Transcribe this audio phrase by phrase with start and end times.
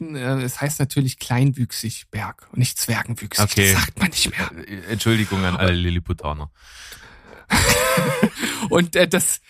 [0.00, 3.44] äh, es heißt natürlich kleinwüchsig Berg und nicht zwergenwüchsig.
[3.44, 3.72] Okay.
[3.72, 4.50] Das sagt man nicht mehr.
[4.66, 6.50] Äh, Entschuldigung an alle Lilliputaner.
[8.70, 9.40] und äh, das,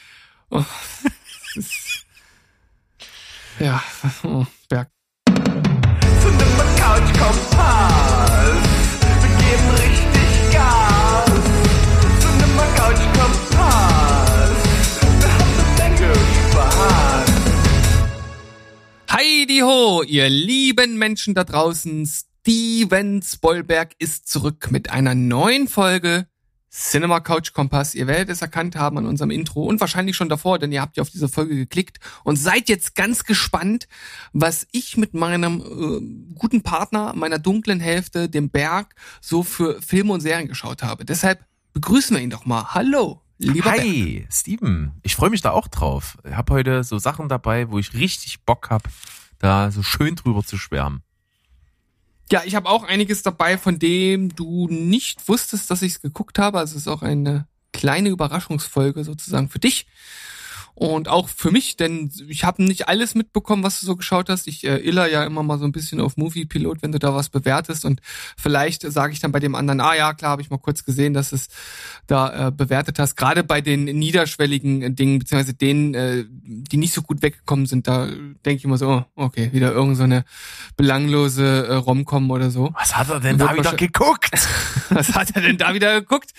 [0.50, 0.64] oh,
[1.02, 2.06] das ist,
[3.58, 3.82] ja,
[4.22, 4.90] oh, Berg.
[5.26, 8.52] Cinema Couch Kompass.
[9.00, 10.03] Wir geben richtig
[19.44, 22.06] Heidi ho, ihr lieben Menschen da draußen.
[22.06, 26.26] Steven Spoilberg ist zurück mit einer neuen Folge
[26.70, 27.94] Cinema Couch Kompass.
[27.94, 30.96] Ihr werdet es erkannt haben an unserem Intro und wahrscheinlich schon davor, denn ihr habt
[30.96, 33.86] ja auf diese Folge geklickt und seid jetzt ganz gespannt,
[34.32, 40.14] was ich mit meinem äh, guten Partner, meiner dunklen Hälfte, dem Berg, so für Filme
[40.14, 41.04] und Serien geschaut habe.
[41.04, 42.72] Deshalb begrüßen wir ihn doch mal.
[42.72, 43.80] Hallo, lieber Berg.
[43.80, 44.92] Hi, Steven.
[45.02, 46.16] Ich freue mich da auch drauf.
[46.26, 48.84] Ich habe heute so Sachen dabei, wo ich richtig Bock hab,
[49.38, 51.02] da so schön drüber zu schwärmen.
[52.30, 56.38] Ja, ich habe auch einiges dabei, von dem du nicht wusstest, dass ich es geguckt
[56.38, 56.58] habe.
[56.58, 59.86] Also es ist auch eine kleine Überraschungsfolge sozusagen für dich.
[60.74, 64.48] Und auch für mich, denn ich habe nicht alles mitbekommen, was du so geschaut hast.
[64.48, 67.14] Ich äh, iller ja immer mal so ein bisschen auf Movie Pilot, wenn du da
[67.14, 67.84] was bewertest.
[67.84, 68.00] Und
[68.36, 71.14] vielleicht sage ich dann bei dem anderen, ah ja, klar, habe ich mal kurz gesehen,
[71.14, 71.46] dass es
[72.08, 73.16] da äh, bewertet hast.
[73.16, 77.86] Gerade bei den niederschwelligen äh, Dingen, beziehungsweise denen, äh, die nicht so gut weggekommen sind,
[77.86, 80.24] da denke ich immer so, oh, okay, wieder irgend so eine
[80.76, 82.74] belanglose äh, Romcom oder so.
[82.74, 84.30] Was hat er denn da wieder geguckt?
[84.90, 86.32] Was hat er denn da wieder geguckt?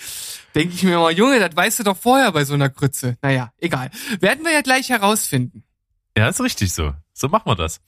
[0.56, 3.18] Denke ich mir mal, Junge, das weißt du doch vorher bei so einer Grütze.
[3.20, 3.90] Naja, egal.
[4.20, 5.64] Werden wir ja gleich herausfinden.
[6.16, 6.94] Ja, ist richtig so.
[7.12, 7.82] So machen wir das.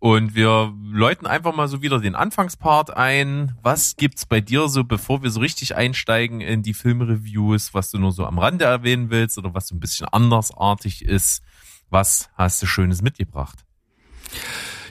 [0.00, 3.56] Und wir läuten einfach mal so wieder den Anfangspart ein.
[3.62, 7.98] Was gibt's bei dir so, bevor wir so richtig einsteigen in die Filmreviews, was du
[7.98, 11.42] nur so am Rande erwähnen willst oder was so ein bisschen andersartig ist?
[11.88, 13.64] Was hast du Schönes mitgebracht?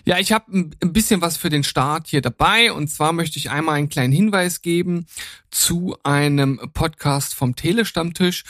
[0.09, 2.73] Ja, ich habe ein bisschen was für den Start hier dabei.
[2.73, 5.05] Und zwar möchte ich einmal einen kleinen Hinweis geben
[5.51, 8.43] zu einem Podcast vom Telestammtisch.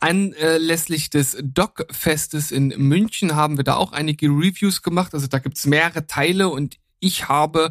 [0.00, 5.14] Anlässlich des Doc-Festes in München haben wir da auch einige Reviews gemacht.
[5.14, 7.70] Also da gibt's mehrere Teile und ich habe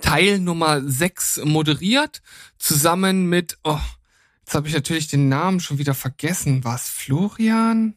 [0.00, 2.20] Teil Nummer 6 moderiert,
[2.58, 3.78] zusammen mit, oh,
[4.40, 6.64] jetzt habe ich natürlich den Namen schon wieder vergessen.
[6.64, 7.96] War es Florian?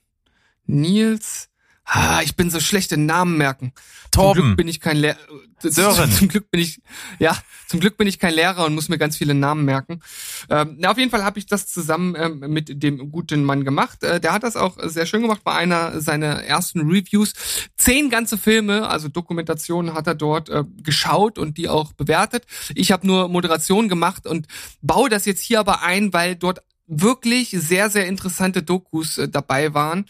[0.68, 1.50] Nils?
[1.86, 3.72] Ah, ich bin so schlecht in Namen merken.
[4.12, 4.42] Zum Torben.
[4.42, 5.18] Glück bin ich kein Lehrer.
[5.62, 6.12] Sören.
[6.12, 6.82] Zum Glück bin ich,
[7.20, 7.38] ja,
[7.68, 10.02] zum Glück bin ich kein Lehrer und muss mir ganz viele Namen merken.
[10.50, 14.04] Ähm, na, auf jeden Fall habe ich das zusammen ähm, mit dem guten Mann gemacht.
[14.04, 17.34] Äh, der hat das auch sehr schön gemacht bei einer seiner ersten Reviews.
[17.78, 22.46] Zehn ganze Filme, also Dokumentationen hat er dort äh, geschaut und die auch bewertet.
[22.74, 24.48] Ich habe nur Moderation gemacht und
[24.82, 29.74] baue das jetzt hier aber ein, weil dort wirklich sehr, sehr interessante Dokus äh, dabei
[29.74, 30.06] waren.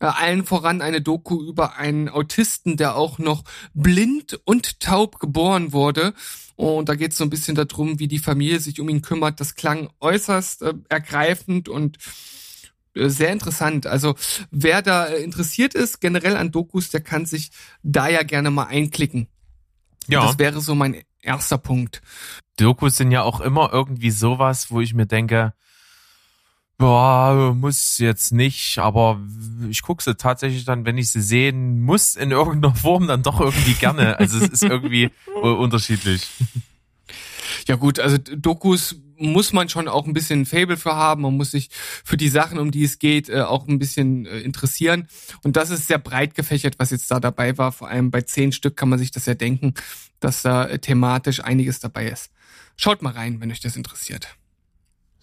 [0.00, 3.44] Äh, allen voran eine Doku über einen Autisten, der auch noch
[3.74, 6.14] blind und taub geboren wurde.
[6.56, 9.40] Und da geht es so ein bisschen darum, wie die Familie sich um ihn kümmert.
[9.40, 11.98] Das klang äußerst äh, ergreifend und
[12.94, 13.86] äh, sehr interessant.
[13.86, 14.14] Also
[14.50, 17.50] wer da äh, interessiert ist, generell an Dokus, der kann sich
[17.82, 19.28] da ja gerne mal einklicken.
[20.08, 22.00] Ja, Das wäre so mein erster Punkt.
[22.56, 25.52] Dokus sind ja auch immer irgendwie sowas, wo ich mir denke,
[26.78, 29.20] boah, muss jetzt nicht, aber
[29.70, 33.40] ich gucke sie tatsächlich dann, wenn ich sie sehen muss, in irgendeiner Form dann doch
[33.40, 34.18] irgendwie gerne.
[34.18, 35.10] Also es ist irgendwie
[35.42, 36.28] unterschiedlich.
[37.66, 41.22] Ja gut, also Dokus muss man schon auch ein bisschen ein Fable für haben.
[41.22, 41.70] Man muss sich
[42.04, 45.08] für die Sachen, um die es geht, äh, auch ein bisschen äh, interessieren.
[45.42, 47.72] Und das ist sehr breit gefächert, was jetzt da dabei war.
[47.72, 49.74] Vor allem bei zehn Stück kann man sich das ja denken,
[50.20, 52.30] dass da äh, thematisch einiges dabei ist.
[52.76, 54.36] Schaut mal rein, wenn euch das interessiert.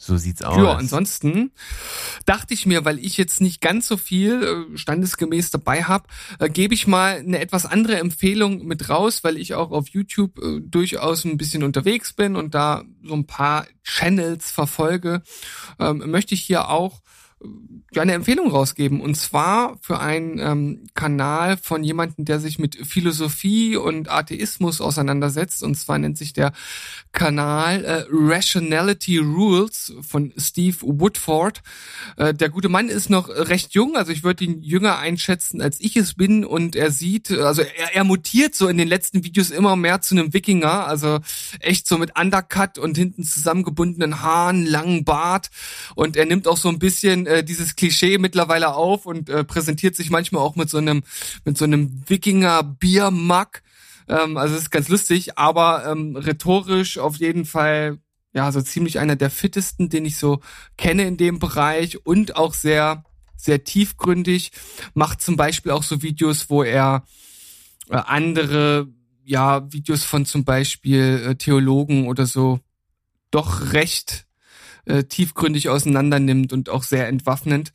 [0.05, 0.57] So sieht's aus.
[0.57, 1.51] Ja, ansonsten
[2.25, 6.09] dachte ich mir, weil ich jetzt nicht ganz so viel äh, standesgemäß dabei habe,
[6.39, 10.39] äh, gebe ich mal eine etwas andere Empfehlung mit raus, weil ich auch auf YouTube
[10.39, 15.23] äh, durchaus ein bisschen unterwegs bin und da so ein paar Channels verfolge,
[15.79, 16.99] ähm, möchte ich hier auch
[17.95, 19.01] ja, eine Empfehlung rausgeben.
[19.01, 25.63] Und zwar für einen ähm, Kanal von jemandem, der sich mit Philosophie und Atheismus auseinandersetzt.
[25.63, 26.53] Und zwar nennt sich der
[27.11, 31.61] Kanal äh, Rationality Rules von Steve Woodford.
[32.17, 35.79] Äh, der gute Mann ist noch recht jung, also ich würde ihn jünger einschätzen, als
[35.79, 36.45] ich es bin.
[36.45, 40.15] Und er sieht, also er, er mutiert so in den letzten Videos immer mehr zu
[40.15, 40.87] einem Wikinger.
[40.87, 41.19] Also
[41.59, 45.49] echt so mit Undercut und hinten zusammengebundenen Haaren, langen Bart.
[45.95, 49.95] Und er nimmt auch so ein bisschen äh, dieses Klischee mittlerweile auf und äh, präsentiert
[49.95, 51.03] sich manchmal auch mit so einem
[51.45, 53.61] mit so einem Wikinger Biermug.
[54.07, 57.99] Ähm, also es ist ganz lustig, aber ähm, rhetorisch auf jeden Fall
[58.33, 60.41] ja so ziemlich einer der fittesten, den ich so
[60.77, 63.03] kenne in dem Bereich und auch sehr
[63.35, 64.51] sehr tiefgründig.
[64.93, 67.05] Macht zum Beispiel auch so Videos, wo er
[67.89, 68.87] äh, andere
[69.25, 72.59] ja Videos von zum Beispiel äh, Theologen oder so
[73.31, 74.25] doch recht
[74.85, 77.71] äh, tiefgründig auseinander nimmt und auch sehr entwaffnend.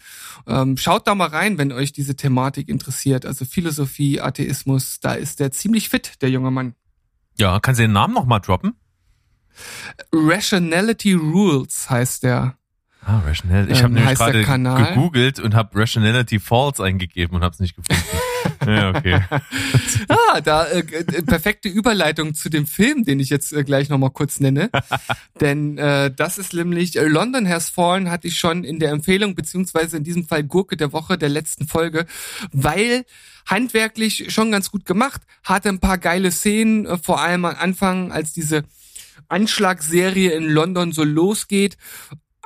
[0.46, 3.25] Ähm, schaut da mal rein, wenn euch diese Thematik interessiert.
[3.26, 6.75] Also Philosophie, Atheismus, da ist der ziemlich fit, der junge Mann.
[7.38, 8.75] Ja, kannst du den Namen nochmal droppen?
[10.12, 12.56] Rationality Rules heißt der.
[13.05, 13.72] Ah, Rationality.
[13.72, 17.54] Ich Ähm, habe nämlich heißt der gerade gegoogelt und habe Rationality False eingegeben und habe
[17.54, 18.02] es nicht gefunden.
[18.67, 19.20] ja, okay.
[20.08, 24.11] Ah, da äh, äh, perfekte Überleitung zu dem Film, den ich jetzt äh, gleich nochmal
[24.11, 24.70] kurz nenne.
[25.40, 29.35] Denn äh, das ist nämlich äh, London Has Fallen, hatte ich schon in der Empfehlung,
[29.35, 32.06] beziehungsweise in diesem Fall Gurke der Woche der letzten Folge,
[32.52, 33.05] weil
[33.46, 38.12] handwerklich schon ganz gut gemacht, hatte ein paar geile Szenen, äh, vor allem am Anfang,
[38.12, 38.64] als diese
[39.29, 41.76] Anschlagsserie in London so losgeht.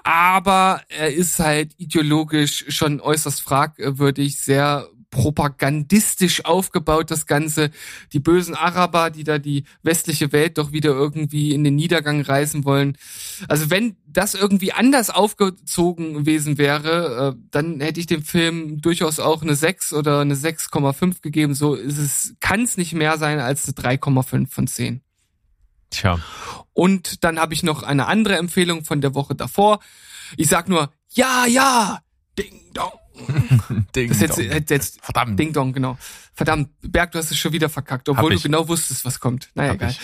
[0.04, 7.70] Aber er ist halt ideologisch schon äußerst fragwürdig, sehr propagandistisch aufgebaut, das Ganze.
[8.12, 12.64] Die bösen Araber, die da die westliche Welt doch wieder irgendwie in den Niedergang reißen
[12.64, 12.96] wollen.
[13.46, 19.20] Also wenn das irgendwie anders aufgezogen gewesen wäre, äh, dann hätte ich dem Film durchaus
[19.20, 21.54] auch eine 6 oder eine 6,5 gegeben.
[21.54, 25.02] So ist es, kann es nicht mehr sein als eine 3,5 von 10.
[25.90, 26.18] Tja.
[26.72, 29.80] Und dann habe ich noch eine andere Empfehlung von der Woche davor.
[30.38, 32.00] Ich sag nur, ja, ja,
[32.38, 33.01] ding dong.
[33.96, 34.50] Ding Das jetzt, dong.
[34.68, 35.38] jetzt, Verdammt.
[35.38, 35.98] Ding dong, genau.
[36.34, 39.50] Verdammt, Berg, du hast es schon wieder verkackt, obwohl du genau wusstest, was kommt.
[39.54, 39.94] Naja, Hab egal.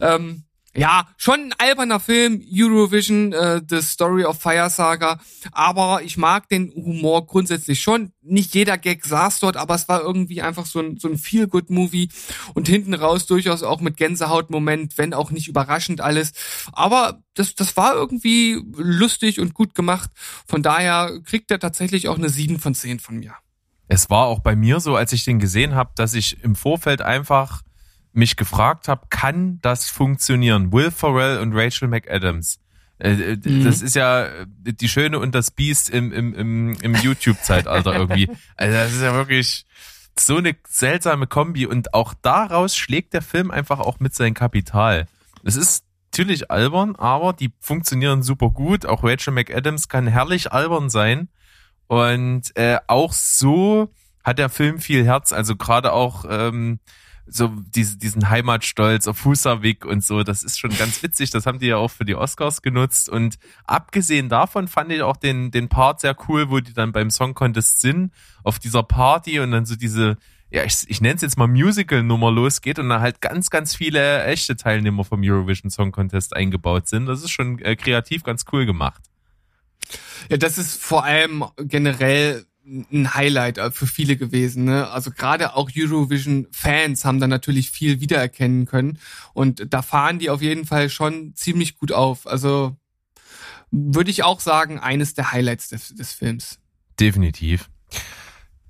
[0.00, 0.42] Ähm,
[0.76, 5.18] ja, schon ein alberner Film, Eurovision, äh, The Story of Fire Saga,
[5.52, 8.12] aber ich mag den Humor grundsätzlich schon.
[8.22, 12.10] Nicht jeder Gag saß dort, aber es war irgendwie einfach so ein, so ein Feel-Good-Movie
[12.54, 16.32] und hinten raus durchaus auch mit Gänsehautmoment, wenn auch nicht überraschend alles.
[16.72, 20.10] Aber das, das war irgendwie lustig und gut gemacht.
[20.46, 23.34] Von daher kriegt er tatsächlich auch eine 7 von 10 von mir.
[23.88, 27.02] Es war auch bei mir so, als ich den gesehen habe, dass ich im Vorfeld
[27.02, 27.62] einfach
[28.16, 30.72] mich gefragt habe, kann das funktionieren?
[30.72, 32.58] Will Ferrell und Rachel McAdams.
[32.98, 33.64] Äh, äh, Mhm.
[33.64, 38.28] Das ist ja äh, die Schöne und das Biest im, im, im, im YouTube-Zeitalter irgendwie.
[38.56, 39.66] Also das ist ja wirklich
[40.18, 45.06] so eine seltsame Kombi und auch daraus schlägt der Film einfach auch mit sein Kapital.
[45.44, 48.86] Es ist natürlich albern, aber die funktionieren super gut.
[48.86, 51.28] Auch Rachel McAdams kann herrlich albern sein.
[51.86, 53.92] Und äh, auch so
[54.24, 55.32] hat der Film viel Herz.
[55.32, 56.80] Also gerade auch ähm,
[57.28, 61.30] so diese, diesen Heimatstolz auf Husavik und so, das ist schon ganz witzig.
[61.30, 63.08] Das haben die ja auch für die Oscars genutzt.
[63.08, 67.10] Und abgesehen davon fand ich auch den, den Part sehr cool, wo die dann beim
[67.10, 68.12] Song Contest sind,
[68.44, 70.16] auf dieser Party und dann so diese,
[70.50, 74.24] ja, ich, ich nenne es jetzt mal Musical-Nummer losgeht und dann halt ganz, ganz viele
[74.24, 77.06] echte Teilnehmer vom Eurovision Song Contest eingebaut sind.
[77.06, 79.02] Das ist schon äh, kreativ ganz cool gemacht.
[80.28, 84.64] Ja, das ist vor allem generell ein Highlight äh, für viele gewesen.
[84.64, 84.88] Ne?
[84.88, 88.98] Also gerade auch Eurovision-Fans haben da natürlich viel wiedererkennen können.
[89.34, 92.26] Und da fahren die auf jeden Fall schon ziemlich gut auf.
[92.26, 92.76] Also
[93.70, 96.58] würde ich auch sagen, eines der Highlights des, des Films.
[96.98, 97.68] Definitiv.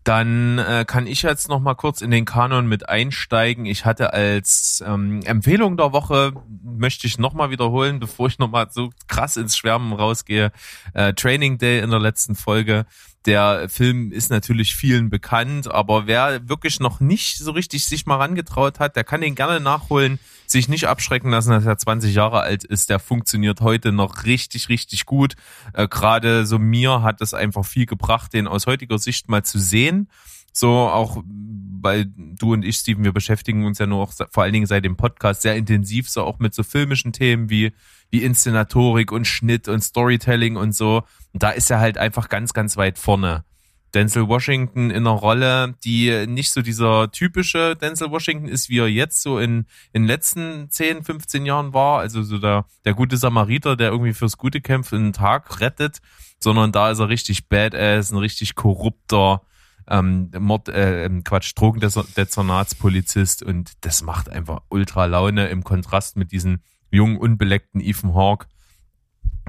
[0.04, 3.66] Dann äh, kann ich jetzt noch mal kurz in den Kanon mit einsteigen.
[3.66, 6.32] Ich hatte als ähm, Empfehlung der Woche,
[6.62, 10.52] möchte ich noch mal wiederholen, bevor ich noch mal so krass ins Schwärmen rausgehe,
[10.94, 12.86] äh, Training Day in der letzten Folge.
[13.26, 18.18] Der Film ist natürlich vielen bekannt, aber wer wirklich noch nicht so richtig sich mal
[18.18, 22.42] rangetraut hat, der kann den gerne nachholen, sich nicht abschrecken lassen, dass er 20 Jahre
[22.42, 22.88] alt ist.
[22.88, 25.34] Der funktioniert heute noch richtig, richtig gut.
[25.72, 29.58] Äh, Gerade so mir hat es einfach viel gebracht, den aus heutiger Sicht mal zu
[29.58, 30.08] sehen.
[30.52, 34.52] So auch, weil du und ich, Steven, wir beschäftigen uns ja nur auch vor allen
[34.52, 37.72] Dingen seit dem Podcast sehr intensiv so auch mit so filmischen Themen wie
[38.10, 41.02] wie Inszenatorik und Schnitt und Storytelling und so.
[41.36, 43.44] Und da ist er halt einfach ganz, ganz weit vorne.
[43.92, 48.88] Denzel Washington in einer Rolle, die nicht so dieser typische Denzel Washington ist, wie er
[48.88, 51.98] jetzt so in, in den letzten 10, 15 Jahren war.
[51.98, 55.98] Also so der, der gute Samariter, der irgendwie fürs Gute kämpft und einen Tag rettet,
[56.40, 59.42] sondern da ist er richtig badass, ein richtig korrupter,
[59.88, 66.60] ähm, Mord, äh, Quatsch, Drogendezernatspolizist und das macht einfach ultra Laune im Kontrast mit diesem
[66.90, 68.46] jungen, unbeleckten Ethan Hawke.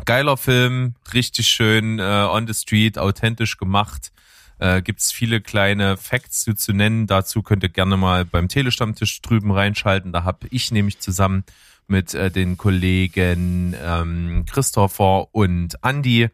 [0.05, 4.11] Geiler Film, richtig schön, äh, on the street, authentisch gemacht.
[4.59, 7.07] Äh, gibt's viele kleine Facts zu, zu nennen.
[7.07, 10.11] Dazu könnt ihr gerne mal beim Telestammtisch drüben reinschalten.
[10.11, 11.43] Da habe ich nämlich zusammen
[11.87, 16.29] mit äh, den Kollegen ähm, Christopher und Andy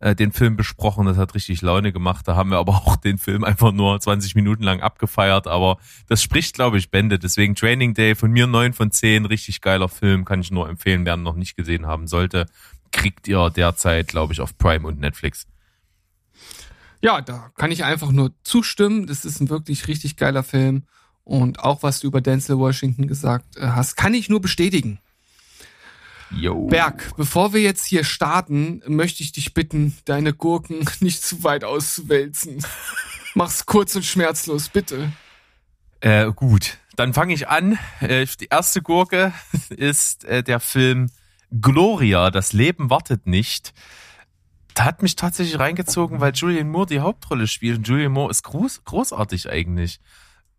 [0.00, 1.06] äh, den Film besprochen.
[1.06, 2.28] Das hat richtig Laune gemacht.
[2.28, 5.46] Da haben wir aber auch den Film einfach nur 20 Minuten lang abgefeiert.
[5.46, 5.78] Aber
[6.08, 7.18] das spricht, glaube ich, Bände.
[7.18, 9.26] Deswegen Training Day von mir 9 von 10.
[9.26, 10.24] Richtig geiler Film.
[10.24, 12.46] Kann ich nur empfehlen, wer ihn noch nicht gesehen haben sollte.
[12.94, 15.46] Kriegt ihr derzeit, glaube ich, auf Prime und Netflix.
[17.02, 19.06] Ja, da kann ich einfach nur zustimmen.
[19.06, 20.84] Das ist ein wirklich richtig geiler Film.
[21.24, 25.00] Und auch was du über Denzel Washington gesagt äh, hast, kann ich nur bestätigen.
[26.30, 26.66] Yo.
[26.68, 31.64] Berg, bevor wir jetzt hier starten, möchte ich dich bitten, deine Gurken nicht zu weit
[31.64, 32.64] auszuwälzen.
[33.34, 35.12] Mach's kurz und schmerzlos, bitte.
[36.00, 37.78] Äh, gut, dann fange ich an.
[38.00, 39.32] Äh, die erste Gurke
[39.68, 41.10] ist äh, der Film
[41.60, 43.72] Gloria, das Leben wartet nicht.
[44.74, 47.78] Da hat mich tatsächlich reingezogen, weil Julian Moore die Hauptrolle spielt.
[47.78, 50.00] Und Julian Moore ist groß, großartig eigentlich.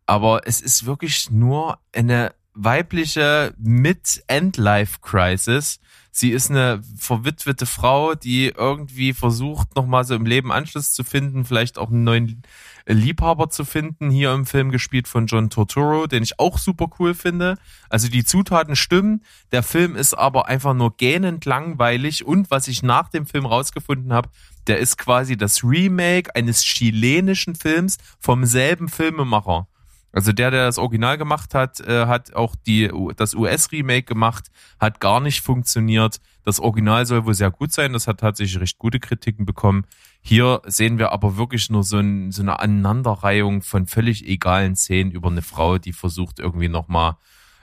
[0.05, 5.79] Aber es ist wirklich nur eine weibliche Mid-End-Life-Crisis.
[6.17, 11.43] Sie ist eine verwitwete Frau, die irgendwie versucht, nochmal so im Leben Anschluss zu finden,
[11.43, 12.41] vielleicht auch einen neuen
[12.85, 14.09] Liebhaber zu finden.
[14.09, 17.57] Hier im Film gespielt von John Torturo, den ich auch super cool finde.
[17.89, 19.25] Also die Zutaten stimmen.
[19.51, 22.25] Der Film ist aber einfach nur gähnend langweilig.
[22.25, 24.29] Und was ich nach dem Film rausgefunden habe,
[24.67, 29.67] der ist quasi das Remake eines chilenischen Films vom selben Filmemacher.
[30.15, 35.01] Also der, der das Original gemacht hat, äh, hat auch die, das US-Remake gemacht, hat
[35.01, 36.21] gar nicht funktioniert.
[36.45, 39.85] Das Original soll wohl sehr gut sein, das hat tatsächlich recht gute Kritiken bekommen.
[40.21, 45.11] Hier sehen wir aber wirklich nur so, ein, so eine Aneinanderreihung von völlig egalen Szenen
[45.11, 47.17] über eine Frau, die versucht irgendwie nochmal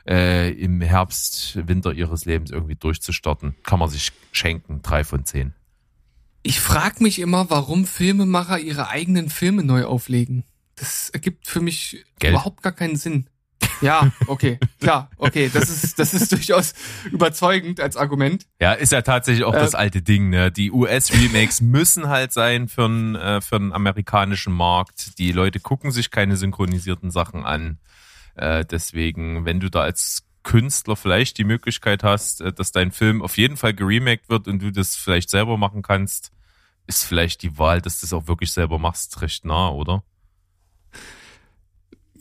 [0.06, 3.54] äh, im Herbst, Winter ihres Lebens irgendwie durchzustarten.
[3.62, 5.54] Kann man sich schenken, drei von zehn.
[6.42, 10.44] Ich frag mich immer, warum Filmemacher ihre eigenen Filme neu auflegen.
[10.82, 12.32] Das ergibt für mich Geld.
[12.32, 13.28] überhaupt gar keinen Sinn.
[13.82, 16.74] Ja, okay, klar, okay, das ist, das ist durchaus
[17.12, 18.44] überzeugend als Argument.
[18.60, 20.50] Ja, ist ja tatsächlich auch Äh, das alte Ding, ne?
[20.50, 25.20] Die US-Remakes müssen halt sein für einen äh, für einen amerikanischen Markt.
[25.20, 27.78] Die Leute gucken sich keine synchronisierten Sachen an.
[28.34, 33.22] Äh, deswegen, wenn du da als Künstler vielleicht die Möglichkeit hast, äh, dass dein Film
[33.22, 36.32] auf jeden Fall geremaked wird und du das vielleicht selber machen kannst,
[36.88, 40.02] ist vielleicht die Wahl, dass du das auch wirklich selber machst, recht nah, oder?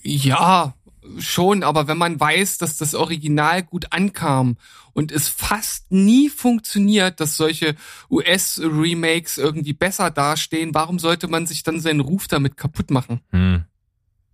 [0.04, 0.74] Ja,
[1.18, 4.58] schon, aber wenn man weiß, dass das Original gut ankam
[4.94, 7.76] und es fast nie funktioniert, dass solche
[8.10, 13.22] US-Remakes irgendwie besser dastehen, warum sollte man sich dann seinen Ruf damit kaputt machen?
[13.32, 13.66] Hm.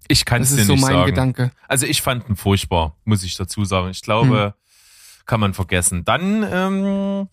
[0.07, 1.05] Ich kann es Das dir ist so nicht mein sagen.
[1.05, 1.51] Gedanke.
[1.67, 3.89] Also ich fand ihn furchtbar, muss ich dazu sagen.
[3.89, 4.55] Ich glaube,
[5.25, 6.05] kann man vergessen.
[6.05, 7.27] Dann ähm,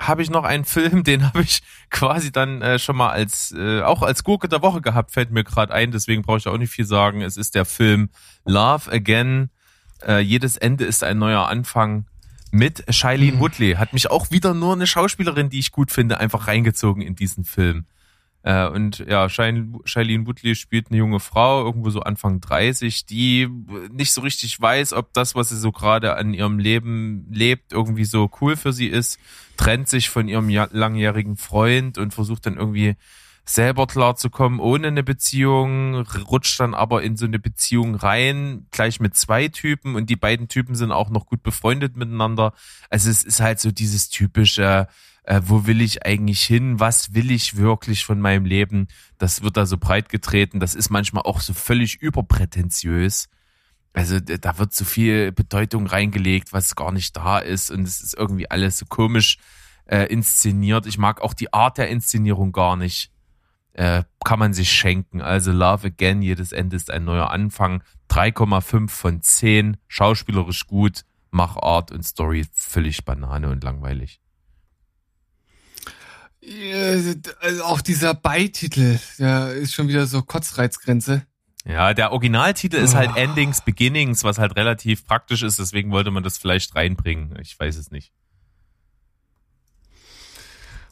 [0.00, 3.82] habe ich noch einen Film, den habe ich quasi dann äh, schon mal als äh,
[3.82, 5.92] auch als Gurke der Woche gehabt, fällt mir gerade ein.
[5.92, 7.20] Deswegen brauche ich auch nicht viel sagen.
[7.20, 8.08] Es ist der Film
[8.44, 9.50] Love Again.
[10.04, 12.06] Äh, jedes Ende ist ein neuer Anfang.
[12.52, 16.48] Mit Shailene Woodley hat mich auch wieder nur eine Schauspielerin, die ich gut finde, einfach
[16.48, 17.86] reingezogen in diesen Film.
[18.42, 23.48] Äh, und ja, Shailene Woodley spielt eine junge Frau, irgendwo so Anfang 30, die
[23.92, 28.04] nicht so richtig weiß, ob das, was sie so gerade an ihrem Leben lebt, irgendwie
[28.04, 29.18] so cool für sie ist,
[29.56, 32.96] trennt sich von ihrem langjährigen Freund und versucht dann irgendwie
[33.44, 39.16] selber klarzukommen ohne eine Beziehung, rutscht dann aber in so eine Beziehung rein, gleich mit
[39.16, 42.52] zwei Typen und die beiden Typen sind auch noch gut befreundet miteinander.
[42.90, 44.86] Also es ist halt so dieses typische, äh,
[45.44, 49.64] wo will ich eigentlich hin, was will ich wirklich von meinem Leben, das wird da
[49.64, 53.28] so breit getreten, das ist manchmal auch so völlig überprätentiös.
[53.92, 58.14] Also da wird so viel Bedeutung reingelegt, was gar nicht da ist und es ist
[58.14, 59.38] irgendwie alles so komisch
[59.86, 60.86] äh, inszeniert.
[60.86, 63.10] Ich mag auch die Art der Inszenierung gar nicht.
[63.72, 65.20] Äh, kann man sich schenken.
[65.20, 67.82] Also Love Again, jedes Ende ist ein neuer Anfang.
[68.10, 74.19] 3,5 von 10, schauspielerisch gut, Machart und Story völlig Banane und langweilig.
[76.42, 81.26] Äh, also Auch dieser Beititel, der ist schon wieder so Kotzreizgrenze.
[81.66, 83.16] Ja, der Originaltitel ist halt Ah.
[83.16, 87.38] Endings, Beginnings, was halt relativ praktisch ist, deswegen wollte man das vielleicht reinbringen.
[87.42, 88.12] Ich weiß es nicht.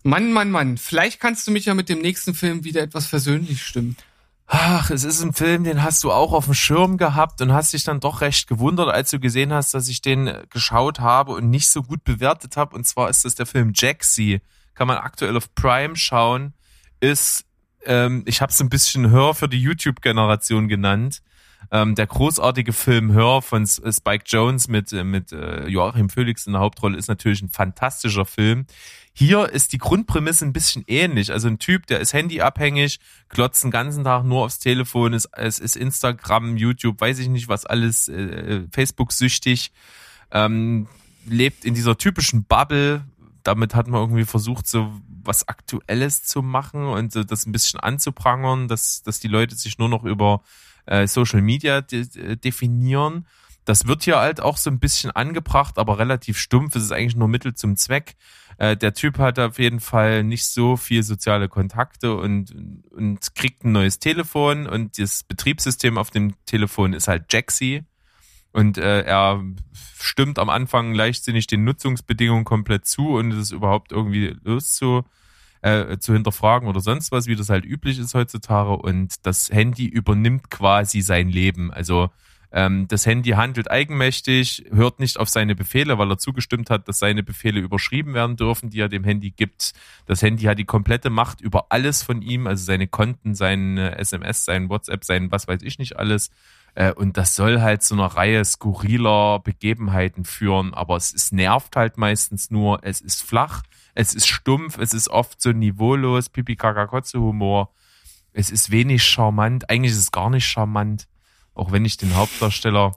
[0.03, 3.63] Mann, Mann, Mann, vielleicht kannst du mich ja mit dem nächsten Film wieder etwas versöhnlich
[3.63, 3.97] stimmen.
[4.47, 7.75] Ach, es ist ein Film, den hast du auch auf dem Schirm gehabt und hast
[7.75, 11.51] dich dann doch recht gewundert, als du gesehen hast, dass ich den geschaut habe und
[11.51, 12.75] nicht so gut bewertet habe.
[12.75, 14.41] Und zwar ist das der Film Jaxi.
[14.79, 16.55] Kann man aktuell auf Prime schauen.
[17.01, 17.45] Ist,
[17.85, 21.21] ähm, ich habe es ein bisschen Hör für die YouTube-Generation genannt.
[21.73, 26.47] Ähm, der großartige Film Hör von äh, Spike Jones mit, äh, mit äh, Joachim Phoenix
[26.47, 28.67] in der Hauptrolle ist natürlich ein fantastischer Film.
[29.13, 31.33] Hier ist die Grundprämisse ein bisschen ähnlich.
[31.33, 35.59] Also ein Typ, der ist handyabhängig, glotzt den ganzen Tag nur aufs Telefon, ist, es
[35.59, 39.73] ist Instagram, YouTube, weiß ich nicht was alles, äh, Facebook süchtig,
[40.31, 40.87] ähm,
[41.27, 43.03] lebt in dieser typischen Bubble.
[43.43, 47.81] Damit hat man irgendwie versucht, so was Aktuelles zu machen und so das ein bisschen
[47.81, 50.43] anzuprangern, dass, dass die Leute sich nur noch über
[50.87, 53.27] äh, Social Media de definieren.
[53.65, 56.75] Das wird hier halt auch so ein bisschen angebracht, aber relativ stumpf.
[56.75, 58.17] Es ist eigentlich nur Mittel zum Zweck.
[58.57, 62.55] Äh, der Typ hat auf jeden Fall nicht so viel soziale Kontakte und,
[62.91, 67.85] und kriegt ein neues Telefon und das Betriebssystem auf dem Telefon ist halt Jaxi.
[68.53, 69.43] Und äh, er
[69.99, 75.05] stimmt am Anfang leichtsinnig den Nutzungsbedingungen komplett zu und es ist überhaupt irgendwie loszu
[75.61, 78.77] äh, zu hinterfragen oder sonst was, wie das halt üblich ist heutzutage.
[78.77, 81.73] Und das Handy übernimmt quasi sein Leben.
[81.73, 82.11] Also
[82.51, 86.99] ähm, das Handy handelt eigenmächtig, hört nicht auf seine Befehle, weil er zugestimmt hat, dass
[86.99, 89.73] seine Befehle überschrieben werden dürfen, die er dem Handy gibt.
[90.07, 94.47] Das Handy hat die komplette Macht über alles von ihm, also seine Konten, seine SMS,
[94.47, 96.31] sein WhatsApp, sein was weiß ich nicht alles.
[96.79, 101.75] Äh, und das soll halt zu einer Reihe skurriler Begebenheiten führen, aber es, es nervt
[101.75, 103.65] halt meistens nur, es ist flach,
[103.97, 107.73] es ist stumpf, es ist oft so niveaulos, pipi kaka kotze humor.
[108.33, 111.09] Es ist wenig charmant, eigentlich ist es gar nicht charmant,
[111.53, 112.95] auch wenn ich den Hauptdarsteller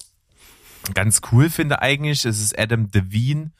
[0.93, 2.23] ganz cool finde eigentlich.
[2.25, 3.51] Es ist Adam Devine,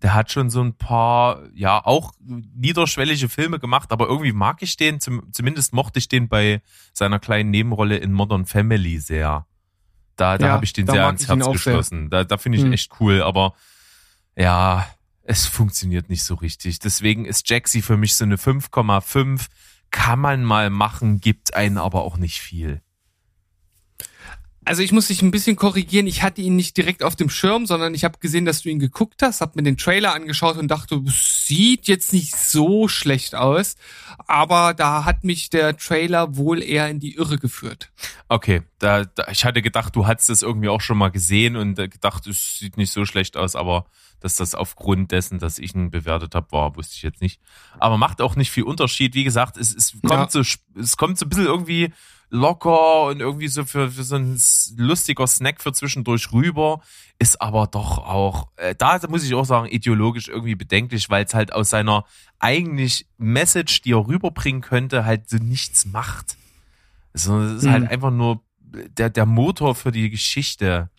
[0.00, 4.78] der hat schon so ein paar, ja, auch niederschwellige Filme gemacht, aber irgendwie mag ich
[4.78, 6.62] den, zum, zumindest mochte ich den bei
[6.94, 9.44] seiner kleinen Nebenrolle in Modern Family sehr.
[10.16, 12.08] Da, da ja, habe ich den sehr ans Herz geschlossen.
[12.10, 12.10] Sehr.
[12.10, 12.72] Da, da finde ich hm.
[12.72, 13.54] echt cool, aber
[14.34, 14.86] ja,
[15.22, 16.78] es funktioniert nicht so richtig.
[16.78, 19.46] Deswegen ist Jaxi für mich so eine 5,5.
[19.90, 22.80] Kann man mal machen, gibt einen aber auch nicht viel.
[24.66, 26.08] Also ich muss dich ein bisschen korrigieren.
[26.08, 28.80] Ich hatte ihn nicht direkt auf dem Schirm, sondern ich habe gesehen, dass du ihn
[28.80, 33.76] geguckt hast, habe mir den Trailer angeschaut und dachte, sieht jetzt nicht so schlecht aus.
[34.26, 37.92] Aber da hat mich der Trailer wohl eher in die Irre geführt.
[38.28, 41.76] Okay, da, da ich hatte gedacht, du hattest das irgendwie auch schon mal gesehen und
[41.76, 43.86] gedacht, es sieht nicht so schlecht aus, aber
[44.18, 47.40] dass das aufgrund dessen, dass ich ihn bewertet habe, war, wusste ich jetzt nicht.
[47.78, 49.14] Aber macht auch nicht viel Unterschied.
[49.14, 50.42] Wie gesagt, es, es kommt ja.
[50.42, 51.92] so, es kommt so ein bisschen irgendwie
[52.30, 54.40] locker und irgendwie so für, für so ein
[54.76, 56.80] lustiger Snack für zwischendurch rüber,
[57.18, 61.34] ist aber doch auch, äh, da muss ich auch sagen, ideologisch irgendwie bedenklich, weil es
[61.34, 62.04] halt aus seiner
[62.38, 66.36] eigentlich Message, die er rüberbringen könnte, halt so nichts macht.
[67.14, 67.82] Also, es ist halt mhm.
[67.84, 70.90] halt einfach nur der, der Motor für die Geschichte.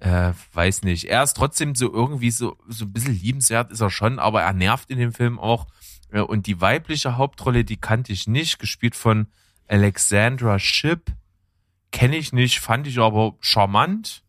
[0.00, 1.04] Äh, weiß nicht.
[1.04, 4.52] Er ist trotzdem so irgendwie so, so ein bisschen liebenswert ist er schon, aber er
[4.52, 5.66] nervt in dem Film auch.
[6.10, 9.28] Und die weibliche Hauptrolle, die kannte ich nicht, gespielt von
[9.68, 11.12] Alexandra Shipp
[11.90, 14.22] kenne ich nicht, fand ich aber charmant.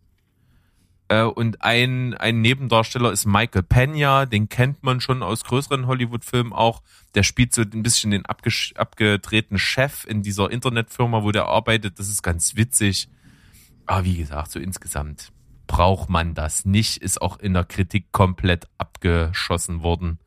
[1.08, 6.54] Äh, und ein, ein Nebendarsteller ist Michael Pena, den kennt man schon aus größeren Hollywood-Filmen
[6.54, 6.82] auch.
[7.14, 12.00] Der spielt so ein bisschen den abgedrehten Chef in dieser Internetfirma, wo der arbeitet.
[12.00, 13.10] Das ist ganz witzig.
[13.86, 15.32] Aber wie gesagt, so insgesamt
[15.68, 16.98] braucht man das nicht.
[16.98, 20.20] Ist auch in der Kritik komplett abgeschossen worden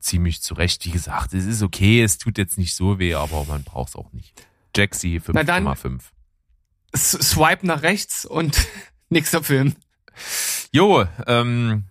[0.00, 0.84] ziemlich zurecht.
[0.84, 3.96] Wie gesagt, es ist okay, es tut jetzt nicht so weh, aber man braucht es
[3.96, 4.32] auch nicht.
[4.76, 6.00] Jaxi 5,5.
[6.94, 8.66] Swipe nach rechts und
[9.08, 9.74] nächster Film.
[10.72, 11.84] Jo, ähm,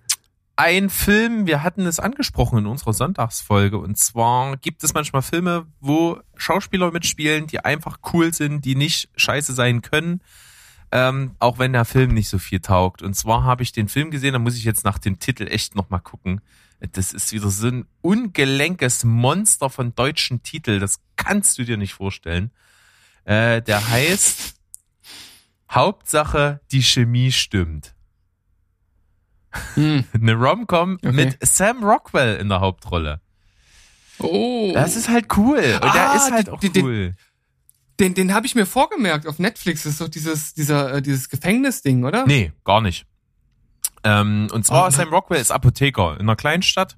[0.55, 5.67] ein Film, wir hatten es angesprochen in unserer Sonntagsfolge, und zwar gibt es manchmal Filme,
[5.79, 10.21] wo Schauspieler mitspielen, die einfach cool sind, die nicht scheiße sein können,
[10.91, 13.03] ähm, auch wenn der Film nicht so viel taugt.
[13.03, 15.75] Und zwar habe ich den Film gesehen, da muss ich jetzt nach dem Titel echt
[15.75, 16.41] nochmal gucken.
[16.79, 20.79] Das ist wieder so ein ungelenkes Monster von deutschen Titel.
[20.79, 22.51] Das kannst du dir nicht vorstellen.
[23.25, 24.55] Äh, der heißt
[25.71, 27.95] Hauptsache, die Chemie stimmt.
[29.73, 30.05] Hm.
[30.13, 31.11] Eine Romcom okay.
[31.11, 33.21] mit Sam Rockwell in der Hauptrolle.
[34.19, 34.71] Oh.
[34.73, 35.57] Das ist halt cool.
[35.57, 37.15] Und ah, der ist halt auch die, cool.
[37.99, 39.83] Den, den, den habe ich mir vorgemerkt auf Netflix.
[39.83, 42.25] Das ist doch dieses, dieser, äh, dieses Gefängnisding, oder?
[42.25, 43.05] Nee, gar nicht.
[44.03, 46.97] Ähm, und zwar oh, Sam Rockwell ist Apotheker in einer Kleinstadt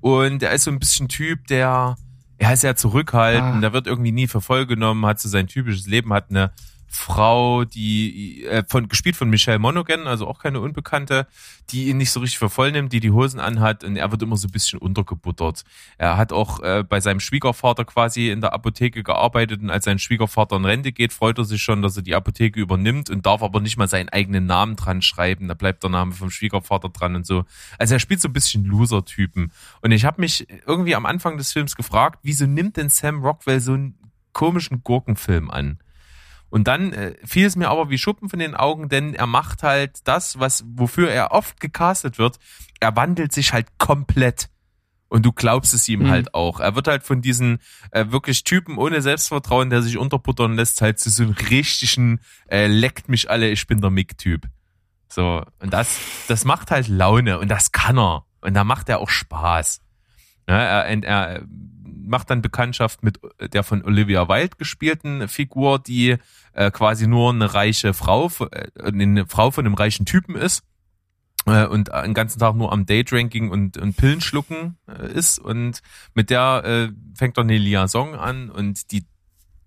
[0.00, 1.96] und er ist so ein bisschen Typ, der
[2.38, 3.60] er ist ja zurückhaltend, ah.
[3.60, 6.50] der wird irgendwie nie für voll genommen, hat so sein typisches Leben, hat eine
[6.94, 11.26] Frau, die äh, von gespielt von Michelle Monaghan, also auch keine Unbekannte,
[11.70, 14.22] die ihn nicht so richtig für voll nimmt, die die Hosen anhat und er wird
[14.22, 15.64] immer so ein bisschen untergebuttert.
[15.98, 19.98] Er hat auch äh, bei seinem Schwiegervater quasi in der Apotheke gearbeitet und als sein
[19.98, 23.42] Schwiegervater in Rente geht, freut er sich schon, dass er die Apotheke übernimmt und darf
[23.42, 25.48] aber nicht mal seinen eigenen Namen dran schreiben.
[25.48, 27.44] Da bleibt der Name vom Schwiegervater dran und so.
[27.76, 29.50] Also er spielt so ein bisschen Loser-Typen.
[29.82, 33.58] Und ich habe mich irgendwie am Anfang des Films gefragt, wieso nimmt denn Sam Rockwell
[33.58, 33.98] so einen
[34.32, 35.78] komischen Gurkenfilm an?
[36.54, 39.64] Und dann äh, fiel es mir aber wie Schuppen von den Augen, denn er macht
[39.64, 42.38] halt das, was wofür er oft gecastet wird.
[42.78, 44.50] Er wandelt sich halt komplett.
[45.08, 46.10] Und du glaubst es ihm mhm.
[46.10, 46.60] halt auch.
[46.60, 47.58] Er wird halt von diesen
[47.90, 52.68] äh, wirklich Typen ohne Selbstvertrauen, der sich unterbuttern lässt, halt zu so einem richtigen äh,
[52.68, 54.46] leckt mich alle, ich bin der Mick-Typ.
[55.08, 58.26] So, und das, das macht halt Laune und das kann er.
[58.42, 59.80] Und da macht er auch Spaß.
[60.48, 61.42] Ja, er, er
[62.06, 63.20] macht dann Bekanntschaft mit
[63.52, 66.16] der von Olivia Wilde gespielten Figur, die
[66.52, 70.64] äh, quasi nur eine reiche Frau, äh, eine Frau von einem reichen Typen ist
[71.46, 75.80] äh, und den ganzen Tag nur am Daydrinking und, und Pillen schlucken äh, ist und
[76.14, 79.04] mit der äh, fängt er eine Liaison an und die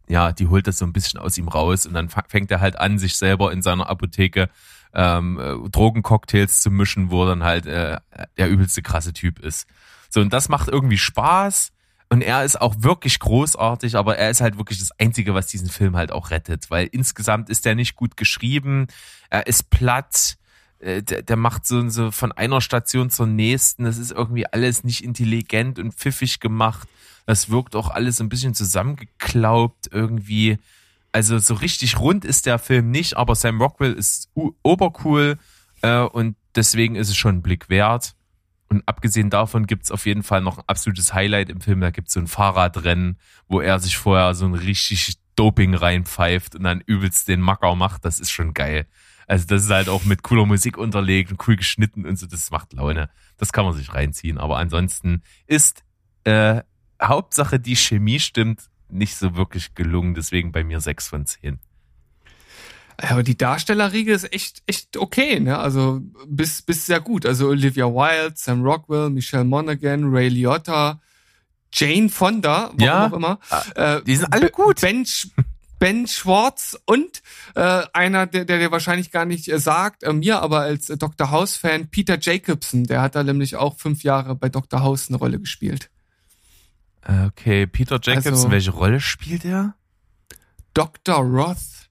[0.09, 2.79] ja, die holt das so ein bisschen aus ihm raus und dann fängt er halt
[2.79, 4.49] an, sich selber in seiner Apotheke
[4.93, 7.99] ähm, äh, Drogencocktails zu mischen, wo dann halt äh,
[8.37, 9.67] der übelste krasse Typ ist.
[10.09, 11.71] So, und das macht irgendwie Spaß.
[12.09, 15.69] Und er ist auch wirklich großartig, aber er ist halt wirklich das Einzige, was diesen
[15.69, 18.87] Film halt auch rettet, weil insgesamt ist er nicht gut geschrieben,
[19.29, 20.37] er ist platt,
[20.79, 24.85] äh, der, der macht so, so von einer Station zur nächsten, das ist irgendwie alles
[24.85, 26.87] nicht intelligent und pfiffig gemacht,
[27.25, 30.59] das wirkt auch alles ein bisschen zusammengeklaubt irgendwie.
[31.11, 34.29] Also so richtig rund ist der Film nicht, aber Sam Rockwell ist
[34.63, 35.37] obercool
[35.81, 38.15] äh, und deswegen ist es schon ein Blick wert.
[38.69, 41.79] Und abgesehen davon gibt's auf jeden Fall noch ein absolutes Highlight im Film.
[41.79, 46.63] Da gibt's so ein Fahrradrennen, wo er sich vorher so ein richtig Doping reinpfeift und
[46.63, 48.03] dann übelst den Macker macht.
[48.03, 48.87] Das ist schon geil.
[49.27, 52.27] Also das ist halt auch mit cooler Musik unterlegt und cool geschnitten und so.
[52.27, 53.09] Das macht Laune.
[53.37, 54.37] Das kann man sich reinziehen.
[54.37, 55.83] Aber ansonsten ist
[56.23, 56.61] äh,
[57.01, 60.13] Hauptsache die Chemie stimmt nicht so wirklich gelungen.
[60.13, 61.59] Deswegen bei mir sechs von zehn.
[62.99, 65.59] Aber die Darstellerriege ist echt, echt okay, ne?
[65.59, 67.25] Also bis, bis sehr gut.
[67.27, 70.99] Also Olivia Wilde, Sam Rockwell, Michelle Monaghan, Ray Liotta,
[71.71, 73.39] Jane Fonda, warum Ja, auch immer.
[73.75, 74.81] äh, Äh, die sind alle gut.
[74.81, 75.05] Ben,
[75.77, 77.21] ben Schwartz und
[77.53, 80.97] äh, einer, der, der dir wahrscheinlich gar nicht äh, sagt, äh, mir aber als äh,
[80.97, 81.29] Dr.
[81.29, 84.81] House-Fan, Peter Jacobson, der hat da nämlich auch fünf Jahre bei Dr.
[84.81, 85.91] House eine Rolle gespielt.
[87.07, 89.75] Äh, Okay, Peter Jacobson, Also- welche Rolle spielt er?
[90.73, 91.17] Dr.
[91.17, 91.86] Roth.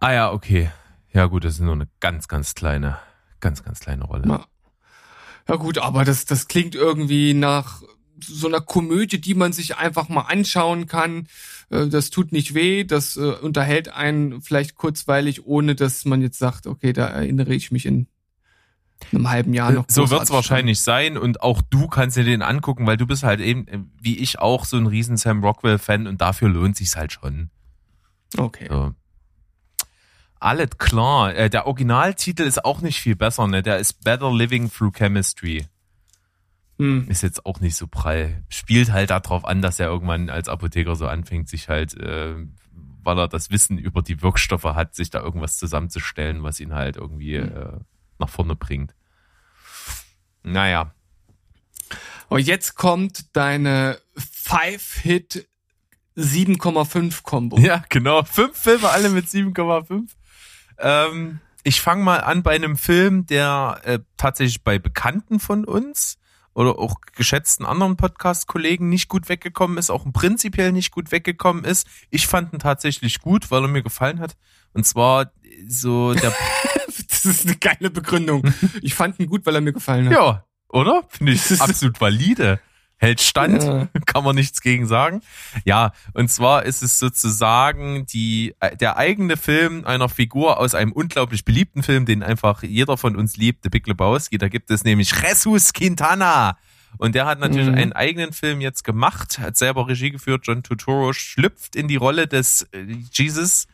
[0.00, 0.70] Ah ja, okay.
[1.12, 2.98] Ja gut, das ist nur eine ganz, ganz kleine,
[3.40, 4.28] ganz, ganz kleine Rolle.
[4.28, 4.46] Ja.
[5.48, 7.82] ja gut, aber das, das klingt irgendwie nach
[8.22, 11.26] so einer Komödie, die man sich einfach mal anschauen kann.
[11.70, 16.38] Äh, Das tut nicht weh, das äh, unterhält einen vielleicht kurzweilig, ohne dass man jetzt
[16.38, 18.06] sagt, okay, da erinnere ich mich in
[19.12, 19.86] einem halben Jahr noch.
[19.88, 23.22] so wird's großartig wahrscheinlich sein und auch du kannst dir den angucken, weil du bist
[23.22, 26.96] halt eben, äh, wie ich auch, so ein riesen Sam Rockwell-Fan und dafür lohnt sich's
[26.96, 27.50] halt schon.
[28.36, 28.66] Okay.
[28.68, 28.94] So.
[30.40, 31.34] Alles klar.
[31.34, 33.62] Äh, der Originaltitel ist auch nicht viel besser, ne?
[33.62, 35.66] Der ist Better Living Through Chemistry.
[36.78, 37.06] Hm.
[37.08, 38.42] Ist jetzt auch nicht so prall.
[38.48, 42.36] Spielt halt darauf an, dass er irgendwann als Apotheker so anfängt, sich halt, äh,
[43.02, 46.96] weil er das Wissen über die Wirkstoffe hat, sich da irgendwas zusammenzustellen, was ihn halt
[46.96, 47.78] irgendwie äh,
[48.18, 48.94] nach vorne bringt.
[50.42, 50.94] Naja.
[52.28, 55.48] Und jetzt kommt deine Five-Hit
[56.16, 57.58] 7,5 Kombo.
[57.58, 58.22] Ja, genau.
[58.22, 60.08] Fünf Filme, alle mit 7,5.
[60.80, 66.18] Ähm, ich fange mal an bei einem Film, der äh, tatsächlich bei Bekannten von uns
[66.52, 71.86] oder auch geschätzten anderen Podcast-Kollegen nicht gut weggekommen ist, auch prinzipiell nicht gut weggekommen ist.
[72.10, 74.36] Ich fand ihn tatsächlich gut, weil er mir gefallen hat.
[74.72, 75.32] Und zwar
[75.66, 76.34] so der,
[77.08, 78.42] Das ist eine geile Begründung.
[78.82, 80.12] Ich fand ihn gut, weil er mir gefallen hat.
[80.12, 81.02] ja, oder?
[81.08, 82.60] Finde ich absolut valide.
[83.02, 83.88] Hält stand, Ja.
[84.06, 85.22] kann man nichts gegen sagen.
[85.64, 90.92] Ja, und zwar ist es sozusagen die, äh, der eigene Film einer Figur aus einem
[90.92, 94.36] unglaublich beliebten Film, den einfach jeder von uns liebt, The Big Lebowski.
[94.36, 96.58] Da gibt es nämlich Jesus Quintana.
[96.98, 97.74] Und der hat natürlich Mhm.
[97.74, 100.42] einen eigenen Film jetzt gemacht, hat selber Regie geführt.
[100.44, 103.66] John Turturro schlüpft in die Rolle des äh, Jesus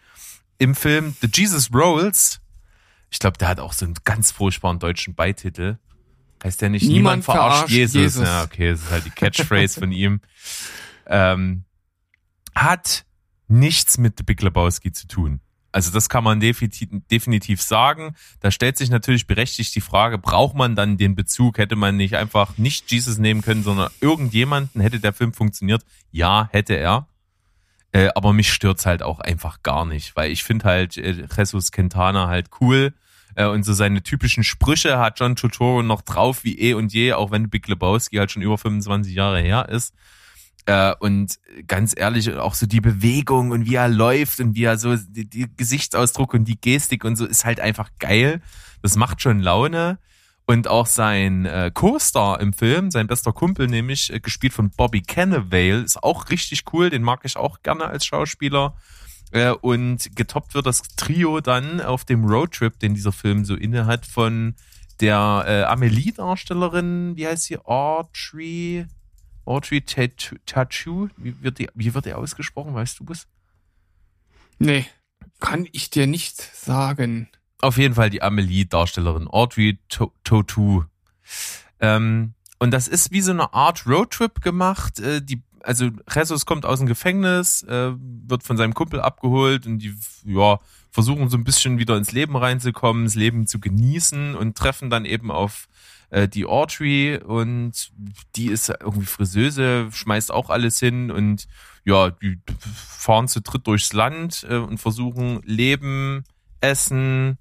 [0.58, 2.40] im Film The Jesus Rolls.
[3.10, 5.78] Ich glaube, der hat auch so einen ganz furchtbaren deutschen Beititel.
[6.44, 7.94] Heißt der nicht Niemand, Niemand verarscht, verarscht Jesus.
[8.00, 8.24] Jesus.
[8.26, 10.20] Ja, okay, das ist halt die Catchphrase von ihm.
[11.08, 11.62] Ähm,
[12.52, 13.04] hat
[13.46, 15.40] nichts mit The Big Lebowski zu tun.
[15.70, 18.16] Also das kann man definitiv, definitiv sagen.
[18.40, 21.58] Da stellt sich natürlich berechtigt die Frage, braucht man dann den Bezug?
[21.58, 24.80] Hätte man nicht einfach nicht Jesus nehmen können, sondern irgendjemanden?
[24.80, 25.84] Hätte der Film funktioniert?
[26.10, 27.08] Ja, hätte er.
[27.92, 31.72] Äh, aber mich stört's halt auch einfach gar nicht, weil ich finde halt äh, Jesus
[31.72, 32.94] Quintana halt cool
[33.36, 37.12] äh, und so seine typischen Sprüche hat John Turturro noch drauf wie eh und je,
[37.12, 39.94] auch wenn Big Lebowski halt schon über 25 Jahre her ist.
[40.64, 44.78] Äh, und ganz ehrlich, auch so die Bewegung und wie er läuft und wie er
[44.78, 48.40] so, die, die Gesichtsausdruck und die Gestik und so ist halt einfach geil.
[48.82, 49.98] Das macht schon Laune.
[50.48, 55.02] Und auch sein äh, Co-Star im Film, sein bester Kumpel nämlich, äh, gespielt von Bobby
[55.02, 56.88] Cannavale, ist auch richtig cool.
[56.88, 58.76] Den mag ich auch gerne als Schauspieler.
[59.32, 63.86] Äh, und getoppt wird das Trio dann auf dem Roadtrip, den dieser Film so inne
[63.86, 64.54] hat, von
[65.00, 67.58] der äh, Amelie-Darstellerin, wie heißt sie?
[67.58, 68.86] Audrey,
[69.44, 71.08] Audrey Tatu- Tattoo.
[71.16, 72.74] Wie wird die, wie wird die ausgesprochen?
[72.74, 73.26] Weißt du es?
[74.58, 74.86] Nee,
[75.40, 77.28] kann ich dir nicht sagen.
[77.60, 80.84] Auf jeden Fall die Amelie-Darstellerin Audrey To- Tautou.
[81.80, 84.98] Ähm, und das ist wie so eine Art Roadtrip gemacht.
[85.00, 89.78] Äh, die, also Jesus kommt aus dem Gefängnis, äh, wird von seinem Kumpel abgeholt und
[89.78, 90.60] die, ja,
[90.92, 95.04] versuchen so ein bisschen wieder ins Leben reinzukommen, das Leben zu genießen und treffen dann
[95.04, 95.68] eben auf
[96.10, 97.90] äh, die Audrey und
[98.36, 101.48] die ist irgendwie Friseuse, schmeißt auch alles hin und
[101.84, 106.24] ja, die fahren zu dritt durchs Land äh, und versuchen Leben,
[106.60, 107.38] Essen,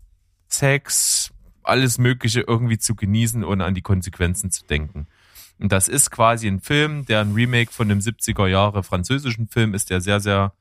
[0.47, 5.07] Sex, alles Mögliche irgendwie zu genießen, ohne an die Konsequenzen zu denken.
[5.59, 9.73] Und das ist quasi ein Film, der ein Remake von dem 70er Jahre französischen Film
[9.73, 10.53] ist, der sehr, sehr,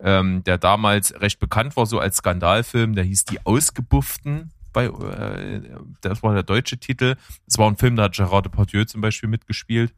[0.00, 4.52] ähm, der damals recht bekannt war, so als Skandalfilm, der hieß Die Ausgebufften.
[4.72, 5.62] Bei, äh,
[6.00, 7.16] das war der deutsche Titel.
[7.46, 9.92] Es war ein Film, da hat Gerard Depardieu zum Beispiel mitgespielt.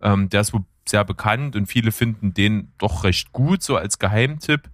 [0.00, 3.98] Ähm, der ist wohl sehr bekannt und viele finden den doch recht gut, so als
[3.98, 4.70] Geheimtipp.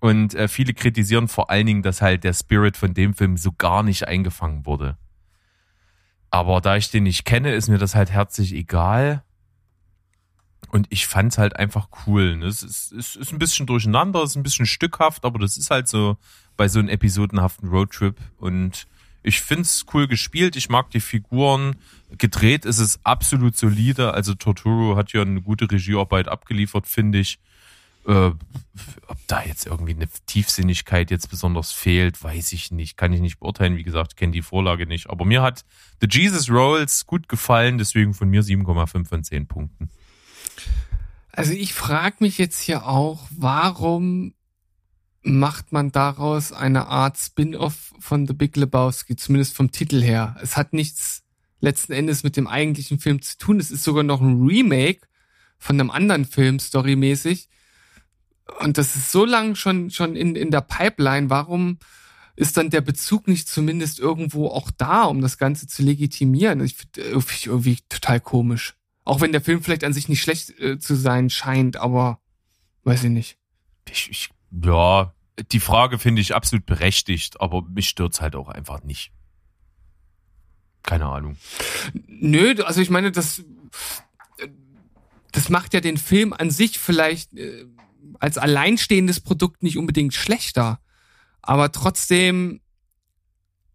[0.00, 3.52] Und äh, viele kritisieren vor allen Dingen, dass halt der Spirit von dem Film so
[3.52, 4.96] gar nicht eingefangen wurde.
[6.30, 9.22] Aber da ich den nicht kenne, ist mir das halt herzlich egal.
[10.70, 12.36] Und ich fand's halt einfach cool.
[12.36, 12.46] Ne?
[12.46, 15.88] Es ist, ist, ist ein bisschen durcheinander, ist ein bisschen stückhaft, aber das ist halt
[15.88, 16.18] so
[16.56, 18.16] bei so einem episodenhaften Roadtrip.
[18.36, 18.86] Und
[19.22, 21.76] ich find's cool gespielt, ich mag die Figuren.
[22.18, 24.12] Gedreht ist es absolut solide.
[24.12, 27.38] Also Torturo hat ja eine gute Regiearbeit abgeliefert, finde ich.
[28.08, 28.32] Äh,
[29.06, 32.96] ob da jetzt irgendwie eine Tiefsinnigkeit jetzt besonders fehlt, weiß ich nicht.
[32.96, 33.76] Kann ich nicht beurteilen.
[33.76, 35.10] Wie gesagt, kenne die Vorlage nicht.
[35.10, 35.64] Aber mir hat
[36.00, 39.90] The Jesus Rolls gut gefallen, deswegen von mir 7,5 von 10 Punkten.
[41.32, 44.34] Also ich frage mich jetzt hier auch, warum
[45.22, 50.36] macht man daraus eine Art Spin-off von The Big Lebowski, zumindest vom Titel her.
[50.40, 51.24] Es hat nichts
[51.60, 53.60] letzten Endes mit dem eigentlichen Film zu tun.
[53.60, 55.06] Es ist sogar noch ein Remake
[55.58, 57.48] von einem anderen Film, storymäßig.
[58.60, 61.30] Und das ist so lang schon, schon in, in der Pipeline.
[61.30, 61.78] Warum
[62.36, 66.60] ist dann der Bezug nicht zumindest irgendwo auch da, um das Ganze zu legitimieren?
[66.64, 68.74] Ich finde irgendwie, irgendwie total komisch.
[69.04, 72.20] Auch wenn der Film vielleicht an sich nicht schlecht äh, zu sein scheint, aber
[72.84, 73.38] weiß ich nicht.
[73.90, 74.30] Ich, ich,
[74.64, 75.14] ja,
[75.52, 79.12] die Frage finde ich absolut berechtigt, aber mich stört's halt auch einfach nicht.
[80.82, 81.36] Keine Ahnung.
[82.06, 83.44] Nö, also ich meine, das,
[85.32, 87.66] das macht ja den Film an sich vielleicht äh,
[88.18, 90.80] als alleinstehendes Produkt nicht unbedingt schlechter.
[91.42, 92.60] Aber trotzdem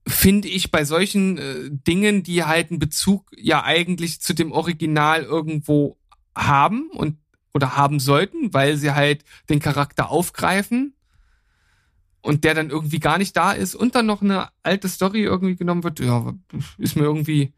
[0.08, 5.24] finde ich bei solchen äh, Dingen, die halt einen Bezug ja eigentlich zu dem Original
[5.24, 5.98] irgendwo
[6.36, 7.18] haben und
[7.54, 10.96] oder haben sollten, weil sie halt den Charakter aufgreifen
[12.22, 15.56] und der dann irgendwie gar nicht da ist und dann noch eine alte Story irgendwie
[15.56, 16.34] genommen wird, ja,
[16.78, 17.54] ist mir irgendwie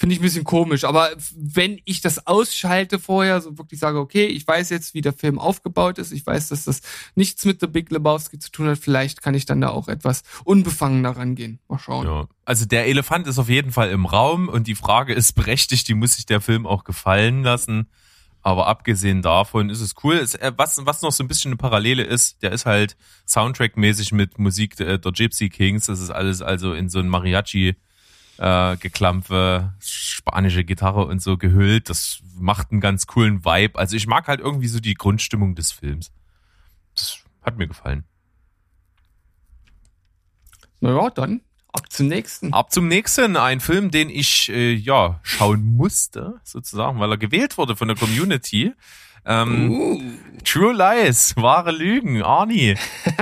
[0.00, 0.84] Finde ich ein bisschen komisch.
[0.84, 5.12] Aber wenn ich das ausschalte vorher, so wirklich sage, okay, ich weiß jetzt, wie der
[5.12, 6.80] Film aufgebaut ist, ich weiß, dass das
[7.16, 10.22] nichts mit The Big Lebowski zu tun hat, vielleicht kann ich dann da auch etwas
[10.44, 11.58] unbefangener rangehen.
[11.68, 12.06] Mal schauen.
[12.06, 12.28] Ja.
[12.46, 15.92] Also der Elefant ist auf jeden Fall im Raum und die Frage ist berechtigt, die
[15.92, 17.86] muss sich der Film auch gefallen lassen.
[18.40, 20.26] Aber abgesehen davon ist es cool.
[20.40, 22.96] Äh, was, was noch so ein bisschen eine Parallele ist, der ist halt
[23.28, 25.84] Soundtrack-mäßig mit Musik der Gypsy Kings.
[25.84, 27.76] Das ist alles also in so ein Mariachi
[28.40, 31.90] äh, Geklampfe, spanische Gitarre und so gehüllt.
[31.90, 33.78] Das macht einen ganz coolen Vibe.
[33.78, 36.10] Also ich mag halt irgendwie so die Grundstimmung des Films.
[36.94, 38.04] Das hat mir gefallen.
[40.80, 42.54] Naja, dann ab zum nächsten.
[42.54, 43.36] Ab zum nächsten.
[43.36, 47.96] Ein Film, den ich äh, ja schauen musste, sozusagen, weil er gewählt wurde von der
[47.96, 48.72] Community.
[49.24, 50.00] Ähm, uh.
[50.44, 52.76] True Lies, wahre Lügen, Arnie.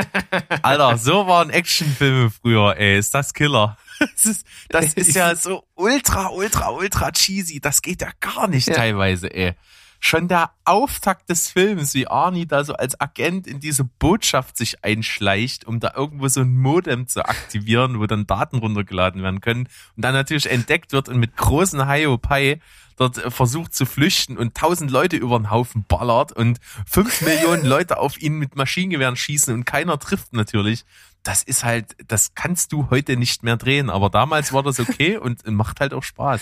[0.62, 2.98] Alter, so waren Actionfilme früher, ey.
[2.98, 3.76] Ist das Killer.
[3.98, 7.58] Das ist, das ist ja so ultra, ultra, ultra cheesy.
[7.58, 8.74] Das geht ja gar nicht ja.
[8.74, 9.54] teilweise, ey.
[10.00, 14.84] Schon der Auftakt des Films, wie Arnie da so als Agent in diese Botschaft sich
[14.84, 19.68] einschleicht, um da irgendwo so ein Modem zu aktivieren, wo dann Daten runtergeladen werden können
[19.96, 22.60] und dann natürlich entdeckt wird und mit großen Hiopai
[22.96, 27.98] dort versucht zu flüchten und tausend Leute über den Haufen ballert und fünf Millionen Leute
[27.98, 30.84] auf ihn mit Maschinengewehren schießen und keiner trifft natürlich
[31.22, 35.18] das ist halt, das kannst du heute nicht mehr drehen, aber damals war das okay
[35.18, 36.40] und macht halt auch Spaß.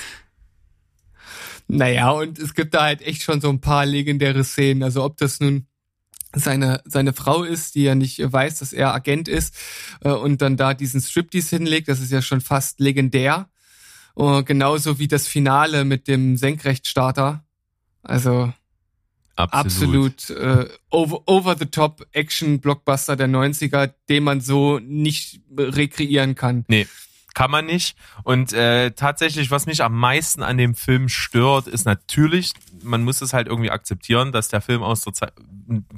[1.68, 4.82] Naja, und es gibt da halt echt schon so ein paar legendäre Szenen.
[4.82, 5.66] Also ob das nun
[6.32, 9.54] seine, seine Frau ist, die ja nicht weiß, dass er Agent ist
[10.02, 13.48] äh, und dann da diesen Striptease hinlegt, das ist ja schon fast legendär.
[14.18, 17.44] Uh, genauso wie das Finale mit dem Senkrechtstarter.
[18.02, 18.50] Also
[19.36, 25.42] Absolut, absolut äh, over, over the top Action Blockbuster der 90er, den man so nicht
[25.58, 26.64] rekreieren kann.
[26.68, 26.86] Nee,
[27.36, 27.98] kann man nicht.
[28.24, 33.20] Und äh, tatsächlich, was mich am meisten an dem Film stört, ist natürlich, man muss
[33.20, 35.34] es halt irgendwie akzeptieren, dass der Film aus der Zeit,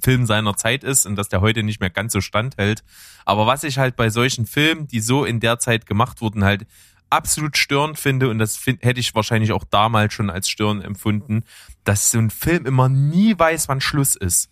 [0.02, 2.82] Film seiner Zeit ist und dass der heute nicht mehr ganz so standhält.
[3.24, 6.66] Aber was ich halt bei solchen Filmen, die so in der Zeit gemacht wurden, halt
[7.08, 11.44] absolut störend finde, und das find, hätte ich wahrscheinlich auch damals schon als störend empfunden,
[11.84, 14.50] dass so ein Film immer nie weiß, wann Schluss ist.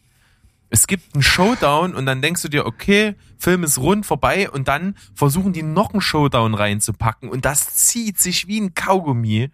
[0.68, 4.68] Es gibt einen Showdown und dann denkst du dir, okay, Film ist rund vorbei und
[4.68, 9.50] dann versuchen die noch einen Showdown reinzupacken und das zieht sich wie ein Kaugummi.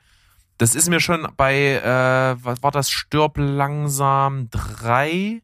[0.58, 5.42] Das ist mir schon bei, äh, was war das, Stirb langsam drei?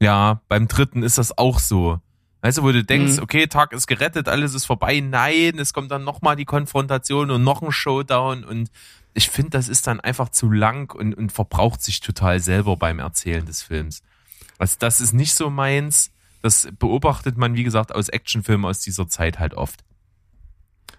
[0.00, 2.00] Ja, beim dritten ist das auch so.
[2.42, 3.22] Weißt du, wo du denkst, Mhm.
[3.22, 5.00] okay, Tag ist gerettet, alles ist vorbei.
[5.00, 8.44] Nein, es kommt dann nochmal die Konfrontation und noch ein Showdown.
[8.44, 8.70] Und
[9.12, 12.98] ich finde, das ist dann einfach zu lang und, und verbraucht sich total selber beim
[12.98, 14.02] Erzählen des Films.
[14.60, 16.12] Also das ist nicht so meins.
[16.42, 19.80] Das beobachtet man, wie gesagt, aus Actionfilmen aus dieser Zeit halt oft.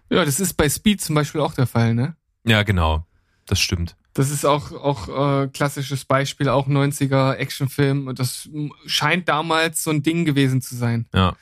[0.10, 2.16] Ja, das ist bei Speed zum Beispiel auch der Fall, ne?
[2.44, 3.06] Ja, genau.
[3.46, 3.96] Das stimmt.
[4.14, 8.50] Das ist auch auch äh, klassisches Beispiel, auch 90er Actionfilm und das
[8.86, 11.06] scheint damals so ein Ding gewesen zu sein.
[11.14, 11.36] Ja.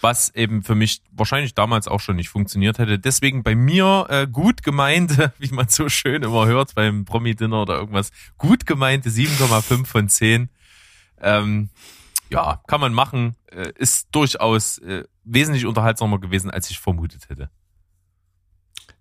[0.00, 2.98] Was eben für mich wahrscheinlich damals auch schon nicht funktioniert hätte.
[3.00, 7.74] Deswegen bei mir äh, gut gemeinte, wie man so schön immer hört beim Promi-Dinner oder
[7.74, 10.48] irgendwas, gut gemeinte 7,5 von 10.
[11.22, 11.70] Ähm,
[12.30, 13.36] ja, kann man machen.
[13.50, 17.50] Äh, ist durchaus äh, wesentlich unterhaltsamer gewesen, als ich vermutet hätte.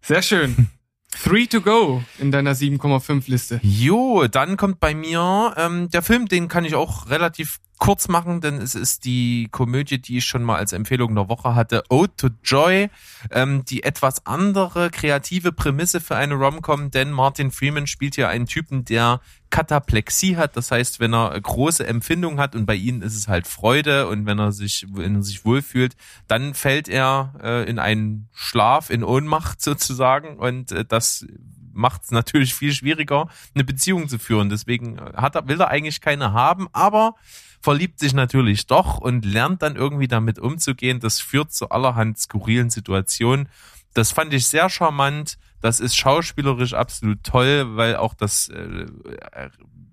[0.01, 0.69] Sehr schön.
[1.23, 3.60] Three to go in deiner 7,5 Liste.
[3.63, 8.41] Jo, dann kommt bei mir ähm, der Film, den kann ich auch relativ kurz machen,
[8.41, 12.13] denn es ist die Komödie, die ich schon mal als Empfehlung der Woche hatte, Ode
[12.17, 12.89] to Joy,
[13.32, 18.47] ähm, die etwas andere kreative Prämisse für eine Rom-Com, denn Martin Freeman spielt hier einen
[18.47, 23.15] Typen, der Kataplexie hat, das heißt, wenn er große Empfindung hat und bei ihnen ist
[23.15, 25.95] es halt Freude und wenn er sich, wenn er sich wohlfühlt,
[26.27, 31.25] dann fällt er äh, in einen Schlaf, in Ohnmacht sozusagen und äh, das
[31.73, 34.49] macht es natürlich viel schwieriger, eine Beziehung zu führen.
[34.49, 37.13] Deswegen hat er, will er eigentlich keine haben, aber
[37.62, 40.99] verliebt sich natürlich doch und lernt dann irgendwie damit umzugehen.
[40.99, 43.49] Das führt zu allerhand skurrilen Situationen.
[43.93, 45.38] Das fand ich sehr charmant.
[45.62, 48.86] Das ist schauspielerisch absolut toll, weil auch das, äh,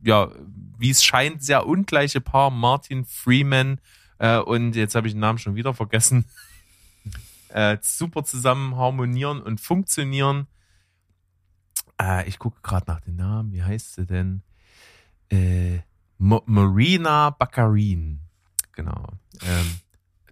[0.03, 0.31] ja,
[0.79, 3.81] wie es scheint, sehr ungleiche Paar Martin Freeman
[4.19, 6.27] äh, und jetzt habe ich den Namen schon wieder vergessen,
[7.49, 10.47] äh, super zusammen harmonieren und funktionieren.
[12.01, 13.53] Äh, ich gucke gerade nach den Namen.
[13.53, 14.43] Wie heißt sie denn?
[15.31, 15.81] Äh,
[16.19, 18.21] Marina Baccarin.
[18.73, 19.07] Genau.
[19.43, 19.81] Ähm,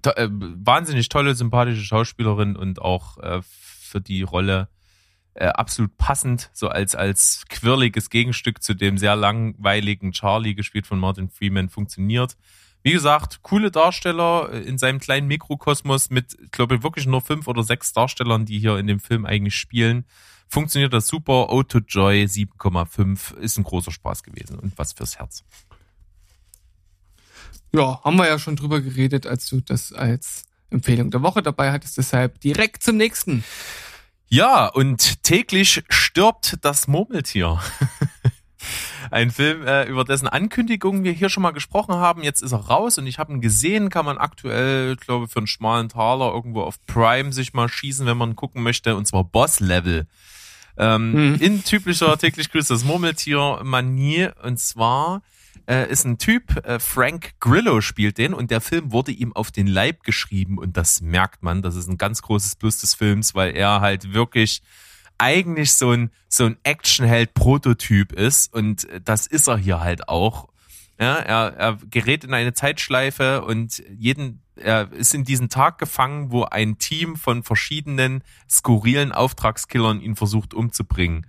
[0.03, 4.69] to äh, wahnsinnig tolle, sympathische Schauspielerin und auch äh, für die Rolle
[5.35, 10.99] äh, absolut passend, so als, als quirliges Gegenstück zu dem sehr langweiligen Charlie, gespielt von
[10.99, 12.37] Martin Freeman, funktioniert.
[12.83, 17.47] Wie gesagt, coole Darsteller äh, in seinem kleinen Mikrokosmos mit, glaube ich, wirklich nur fünf
[17.47, 20.05] oder sechs Darstellern, die hier in dem Film eigentlich spielen.
[20.49, 21.51] Funktioniert das super.
[21.51, 25.45] O to Joy 7,5 ist ein großer Spaß gewesen und was fürs Herz.
[27.75, 31.73] Ja, haben wir ja schon drüber geredet, als du das als Empfehlung der Woche dabei
[31.73, 31.97] hattest.
[31.97, 33.45] Deshalb direkt zum nächsten.
[34.33, 37.61] Ja, und täglich stirbt das Murmeltier.
[39.11, 42.23] Ein Film, äh, über dessen Ankündigung wir hier schon mal gesprochen haben.
[42.23, 43.91] Jetzt ist er raus und ich habe ihn gesehen.
[43.91, 48.17] Kann man aktuell, glaube für einen schmalen Taler irgendwo auf Prime sich mal schießen, wenn
[48.17, 48.97] man gucken möchte.
[48.97, 50.07] Und zwar Boss-Level.
[50.79, 51.35] Ähm, Mhm.
[51.35, 54.37] In typischer täglich grüßt das Murmeltier-Manier.
[54.43, 55.21] Und zwar
[55.67, 59.51] äh, ist ein Typ, äh, Frank Grillo spielt den und der Film wurde ihm auf
[59.51, 61.63] den Leib geschrieben und das merkt man.
[61.63, 64.63] Das ist ein ganz großes Plus des Films, weil er halt wirklich
[65.19, 70.49] eigentlich so ein, so ein Actionheld-Prototyp ist und das ist er hier halt auch.
[70.99, 76.31] Ja, er, er gerät in eine Zeitschleife und jeden, er ist in diesen Tag gefangen,
[76.31, 81.27] wo ein Team von verschiedenen skurrilen Auftragskillern ihn versucht umzubringen.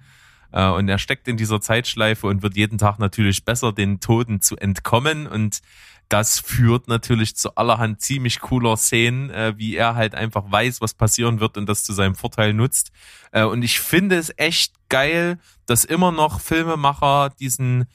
[0.53, 4.39] Äh, Und er steckt in dieser Zeitschleife und wird jeden Tag natürlich besser, den Toten
[4.39, 5.27] zu entkommen.
[5.27, 5.59] Und
[6.07, 10.93] das führt natürlich zu allerhand ziemlich cooler Szenen, äh, wie er halt einfach weiß, was
[10.93, 12.91] passieren wird und das zu seinem Vorteil nutzt.
[13.31, 17.85] Äh, Und ich finde es echt geil, dass immer noch Filmemacher diesen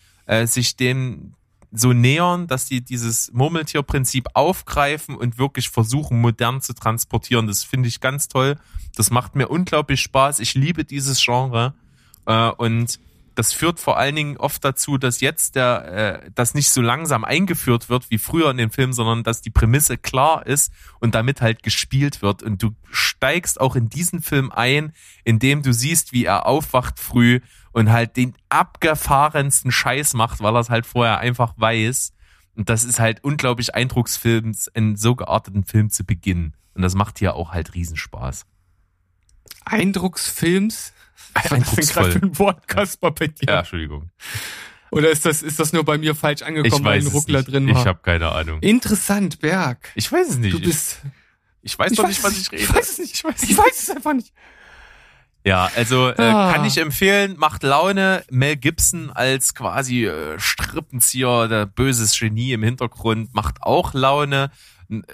[0.45, 1.33] sich dem
[1.71, 7.47] so nähern, dass die dieses Murmeltierprinzip aufgreifen und wirklich versuchen, modern zu transportieren.
[7.47, 8.57] Das finde ich ganz toll.
[8.97, 10.41] Das macht mir unglaublich Spaß.
[10.41, 11.75] Ich liebe dieses Genre.
[12.29, 13.01] Äh, und
[13.35, 17.25] das führt vor allen Dingen oft dazu, dass jetzt der, äh, das nicht so langsam
[17.25, 21.41] eingeführt wird wie früher in den Filmen, sondern dass die Prämisse klar ist und damit
[21.41, 22.43] halt gespielt wird.
[22.43, 24.93] Und du steigst auch in diesen Film ein,
[25.25, 27.41] indem du siehst, wie er aufwacht früh
[27.73, 32.13] und halt den abgefahrensten Scheiß macht, weil er es halt vorher einfach weiß.
[32.57, 36.57] Und das ist halt unglaublich eindrucksfilms, einen so gearteten Film zu beginnen.
[36.75, 38.47] Und das macht hier auch halt Riesenspaß.
[39.65, 40.93] Eindrucksfilms?
[41.35, 42.03] Was Eindrucksvoll.
[42.05, 43.47] gerade für ein Wort, Kasper, bei dir?
[43.49, 44.11] Ja, Entschuldigung.
[44.91, 47.53] Oder ist das, ist das nur bei mir falsch Ich angekommen, weil ein Ruckler nicht.
[47.53, 47.85] drin Ich war?
[47.85, 48.61] habe keine Ahnung.
[48.61, 49.91] Interessant, Berg.
[49.95, 50.55] Ich weiß es nicht.
[50.55, 51.01] Du bist.
[51.63, 52.63] ich, ich weiß doch nicht, was ich rede.
[52.63, 53.15] Ich weiß es nicht.
[53.15, 54.33] Ich weiß, ich weiß es einfach nicht.
[55.45, 56.53] Ja, also äh, Ah.
[56.53, 58.25] kann ich empfehlen, macht Laune.
[58.31, 64.51] Mel Gibson als quasi äh, Strippenzieher, der böses Genie im Hintergrund, macht auch Laune.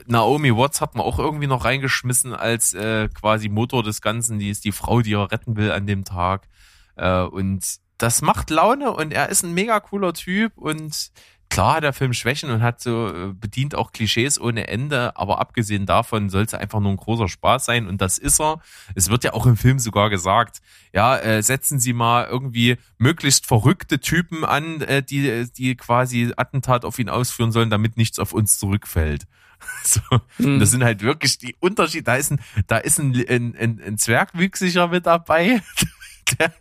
[0.06, 4.38] Naomi Watts hat man auch irgendwie noch reingeschmissen als äh, quasi Motor des Ganzen.
[4.38, 6.48] Die ist die Frau, die er retten will an dem Tag.
[6.96, 7.64] Äh, und
[7.98, 11.10] das macht Laune und er ist ein mega cooler Typ und
[11.48, 15.40] klar hat der Film Schwächen und hat so äh, bedient auch Klischees ohne Ende, aber
[15.40, 18.60] abgesehen davon soll es einfach nur ein großer Spaß sein und das ist er.
[18.94, 20.60] Es wird ja auch im Film sogar gesagt,
[20.92, 26.84] ja, äh, setzen Sie mal irgendwie möglichst verrückte Typen an, äh, die die quasi Attentat
[26.84, 29.26] auf ihn ausführen sollen, damit nichts auf uns zurückfällt.
[29.84, 30.00] So,
[30.38, 30.60] Mhm.
[30.60, 32.04] das sind halt wirklich die Unterschiede.
[32.04, 35.62] Da ist ein, da ist ein, ein, ein, ein Zwergwüchsiger mit dabei,
[36.38, 36.52] der,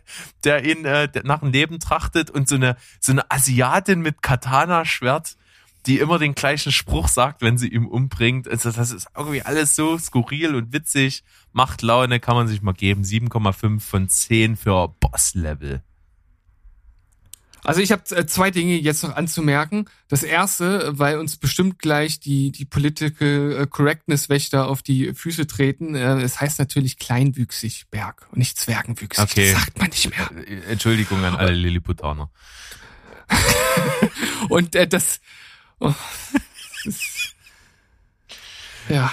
[0.44, 4.20] der ihn äh, der nach dem Leben trachtet und so eine, so eine Asiatin mit
[4.22, 5.36] Katana-Schwert,
[5.86, 8.46] die immer den gleichen Spruch sagt, wenn sie ihn umbringt.
[8.48, 11.24] Also das ist irgendwie alles so skurril und witzig.
[11.52, 13.02] Macht Laune, kann man sich mal geben.
[13.04, 15.82] 7,5 von 10 für Boss-Level.
[17.64, 19.86] Also ich habe äh, zwei Dinge jetzt noch anzumerken.
[20.08, 25.46] Das erste, weil uns bestimmt gleich die die Political äh, Correctness Wächter auf die Füße
[25.46, 25.94] treten.
[25.94, 29.24] Äh, Es heißt natürlich kleinwüchsig Berg und nicht zwergenwüchsig.
[29.24, 29.52] Okay.
[29.52, 30.30] Das sagt man nicht mehr.
[30.68, 32.30] Entschuldigung an alle Lilliputaner.
[34.48, 35.20] Und äh, das,
[35.80, 35.94] oh,
[36.32, 37.02] das ist,
[38.88, 39.12] ja.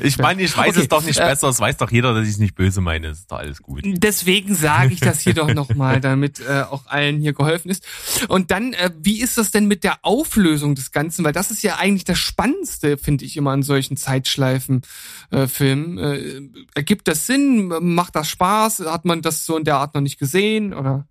[0.00, 1.48] Ich meine, ich weiß Okay, es doch nicht äh, besser.
[1.48, 3.08] Es weiß doch jeder, dass ich es nicht böse meine.
[3.08, 3.82] Ist doch alles gut.
[3.84, 7.86] Deswegen sage ich das hier doch nochmal, damit äh, auch allen hier geholfen ist.
[8.28, 11.24] Und dann, äh, wie ist das denn mit der Auflösung des Ganzen?
[11.24, 15.98] Weil das ist ja eigentlich das Spannendste, finde ich immer an solchen Zeitschleifen-Filmen.
[15.98, 16.40] Äh,
[16.74, 17.72] ergibt das Sinn?
[17.80, 18.80] Macht das Spaß?
[18.86, 20.74] Hat man das so in der Art noch nicht gesehen?
[20.74, 21.06] Oder?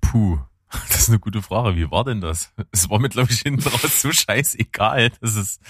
[0.00, 0.38] Puh,
[0.88, 1.76] das ist eine gute Frage.
[1.76, 2.52] Wie war denn das?
[2.72, 5.60] Es war mir, glaube ich, hinten raus so scheißegal, dass, es,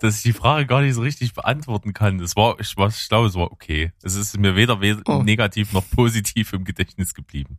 [0.00, 2.20] dass ich die Frage gar nicht so richtig beantworten kann.
[2.20, 3.92] Es war, ich, war, ich glaube, es war okay.
[4.02, 5.22] Es ist mir weder we Oh.
[5.22, 7.58] negativ noch positiv im Gedächtnis geblieben.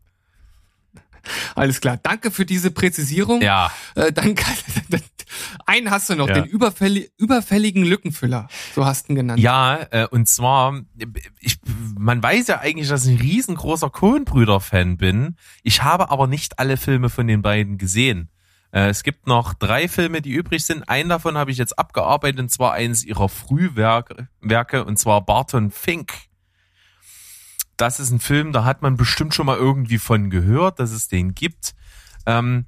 [1.55, 1.97] Alles klar.
[2.01, 3.41] Danke für diese Präzisierung.
[3.41, 4.53] Ja, Äh, dann kann,
[5.65, 6.35] einen hast du noch, Ja.
[6.35, 8.47] den überfälli überfälligen Lückenfüller.
[8.75, 9.39] So hast du ihn genannt.
[9.39, 10.81] ja, äh, und zwar,
[11.39, 11.59] ich,
[11.97, 15.35] man weiß ja eigentlich, dass ich ein riesengroßer Coen-Brüder-Fan bin.
[15.63, 18.29] Ich habe aber nicht alle Filme von den beiden gesehen.
[18.71, 20.89] Äh, Es gibt noch drei Filme, die übrig sind.
[20.89, 25.71] Einen davon habe ich jetzt abgearbeitet, und zwar eines ihrer Frühwerke, Werke, und zwar Barton
[25.71, 26.11] Fink.
[27.77, 31.07] Das ist ein Film, da hat man bestimmt schon mal irgendwie von gehört, dass es
[31.07, 31.73] den gibt.
[32.25, 32.65] Ähm,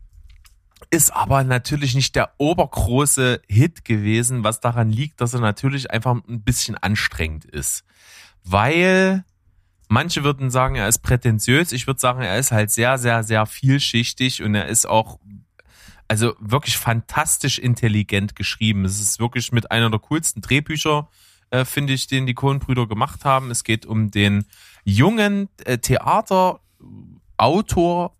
[0.90, 6.16] ist aber natürlich nicht der obergroße Hit gewesen, was daran liegt, dass er natürlich einfach
[6.28, 7.84] ein bisschen anstrengend ist.
[8.44, 9.24] Weil
[9.88, 11.72] manche würden sagen, er ist prätentiös.
[11.72, 15.20] Ich würde sagen, er ist halt sehr, sehr, sehr vielschichtig und er ist auch
[16.08, 18.86] also wirklich fantastisch intelligent geschrieben.
[18.86, 21.10] Es ist wirklich mit einer der coolsten Drehbücher,
[21.50, 23.50] äh, finde ich, den die Coen-Brüder gemacht haben.
[23.50, 24.46] Es geht um den
[24.86, 26.62] jungen äh, Theaterautor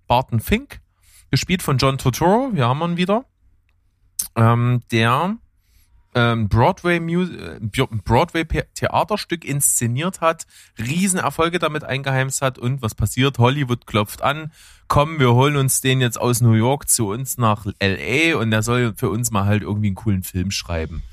[0.08, 0.82] Barton Fink,
[1.32, 3.24] gespielt von John Turturro, wir haben ihn wieder,
[4.36, 5.38] ähm, der
[6.16, 7.60] ähm, Broadway äh,
[8.04, 10.48] Broadway Theaterstück inszeniert hat,
[10.80, 13.38] Riesenerfolge damit eingeheimst hat und was passiert?
[13.38, 14.52] Hollywood klopft an,
[14.88, 18.64] komm, wir holen uns den jetzt aus New York zu uns nach LA und der
[18.64, 21.04] soll für uns mal halt irgendwie einen coolen Film schreiben.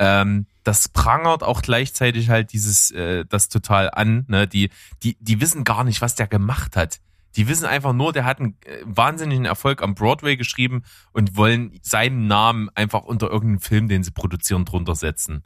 [0.00, 4.48] Ähm, das prangert auch gleichzeitig halt dieses äh, das total an, ne?
[4.48, 4.70] Die
[5.02, 7.00] die die wissen gar nicht, was der gemacht hat.
[7.36, 11.78] Die wissen einfach nur, der hat einen äh, wahnsinnigen Erfolg am Broadway geschrieben und wollen
[11.82, 15.44] seinen Namen einfach unter irgendeinen Film, den sie produzieren, drunter setzen.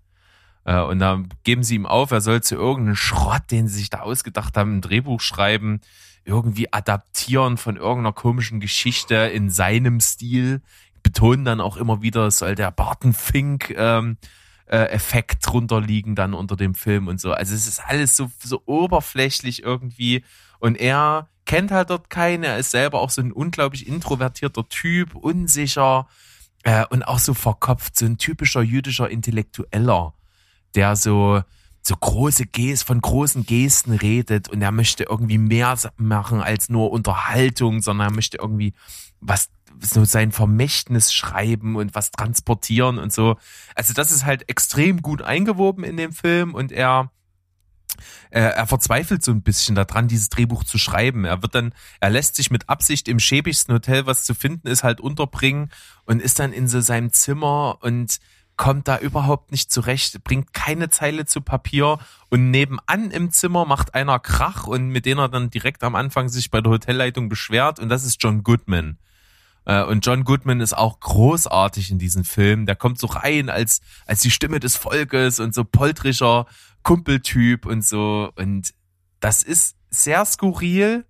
[0.64, 3.90] Äh, und dann geben sie ihm auf, er soll zu irgendeinem Schrott, den sie sich
[3.90, 5.80] da ausgedacht haben, ein Drehbuch schreiben,
[6.24, 10.62] irgendwie adaptieren von irgendeiner komischen Geschichte in seinem Stil.
[11.02, 14.16] Betonen dann auch immer wieder, es soll der Barton Fink ähm,
[14.66, 17.32] äh, Effekt drunter liegen dann unter dem Film und so.
[17.32, 20.24] Also es ist alles so, so oberflächlich irgendwie.
[20.58, 22.44] Und er kennt halt dort keinen.
[22.44, 26.08] Er ist selber auch so ein unglaublich introvertierter Typ, unsicher
[26.62, 30.14] äh, und auch so verkopft, so ein typischer jüdischer Intellektueller,
[30.74, 31.42] der so
[31.86, 36.90] so große Gest von großen Gesten redet und er möchte irgendwie mehr machen als nur
[36.90, 38.72] Unterhaltung, sondern er möchte irgendwie
[39.20, 39.50] was
[39.80, 43.36] so sein Vermächtnis schreiben und was transportieren und so.
[43.74, 47.10] Also das ist halt extrem gut eingewoben in dem Film und er
[48.30, 51.24] er verzweifelt so ein bisschen daran, dieses Drehbuch zu schreiben.
[51.24, 54.82] Er wird dann, er lässt sich mit Absicht im schäbigsten Hotel, was zu finden ist,
[54.82, 55.70] halt unterbringen
[56.04, 58.18] und ist dann in so seinem Zimmer und
[58.56, 61.98] kommt da überhaupt nicht zurecht, bringt keine Zeile zu Papier
[62.30, 66.28] und nebenan im Zimmer macht einer Krach und mit denen er dann direkt am Anfang
[66.28, 68.98] sich bei der Hotelleitung beschwert und das ist John Goodman.
[69.64, 72.66] Äh, Und John Goodman ist auch großartig in diesem Film.
[72.66, 76.46] Der kommt so rein als, als die Stimme des Volkes und so poltrischer
[76.82, 78.30] Kumpeltyp und so.
[78.36, 78.74] Und
[79.20, 81.04] das ist sehr skurril,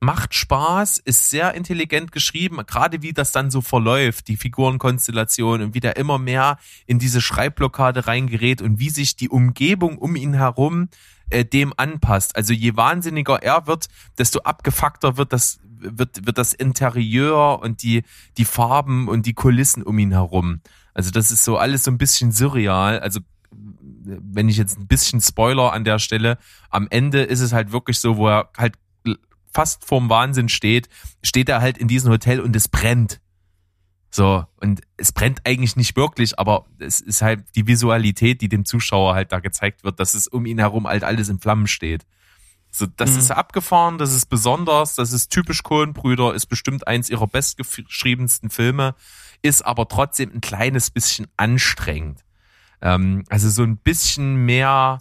[0.00, 5.74] macht Spaß, ist sehr intelligent geschrieben, gerade wie das dann so verläuft, die Figurenkonstellation und
[5.74, 10.34] wie der immer mehr in diese Schreibblockade reingerät und wie sich die Umgebung um ihn
[10.34, 10.88] herum
[11.30, 12.34] äh, dem anpasst.
[12.36, 18.02] Also je wahnsinniger er wird, desto abgefuckter wird das wird wird das Interieur und die
[18.38, 20.60] die Farben und die Kulissen um ihn herum.
[20.94, 23.00] Also das ist so alles so ein bisschen surreal.
[23.00, 23.20] Also
[24.04, 26.38] wenn ich jetzt ein bisschen Spoiler an der Stelle,
[26.70, 28.74] am Ende ist es halt wirklich so, wo er halt
[29.52, 30.88] fast vorm Wahnsinn steht,
[31.22, 33.20] steht er halt in diesem Hotel und es brennt.
[34.10, 38.66] So, und es brennt eigentlich nicht wirklich, aber es ist halt die Visualität, die dem
[38.66, 42.04] Zuschauer halt da gezeigt wird, dass es um ihn herum halt alles in Flammen steht.
[42.74, 43.18] So, das mhm.
[43.18, 48.94] ist abgefahren, das ist besonders, das ist typisch Kohlenbrüder, ist bestimmt eins ihrer bestgeschriebensten Filme,
[49.42, 52.24] ist aber trotzdem ein kleines bisschen anstrengend.
[52.80, 55.00] Ähm, also so ein bisschen mehr,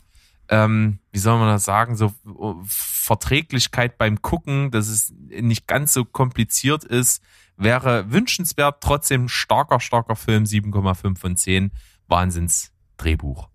[0.49, 5.93] ähm, wie soll man das sagen, so oh, Verträglichkeit beim Gucken, dass es nicht ganz
[5.93, 7.23] so kompliziert ist,
[7.55, 8.81] wäre wünschenswert.
[8.81, 11.71] Trotzdem starker, starker Film, 7,5 von 10.
[12.09, 13.47] Wahnsinns Drehbuch.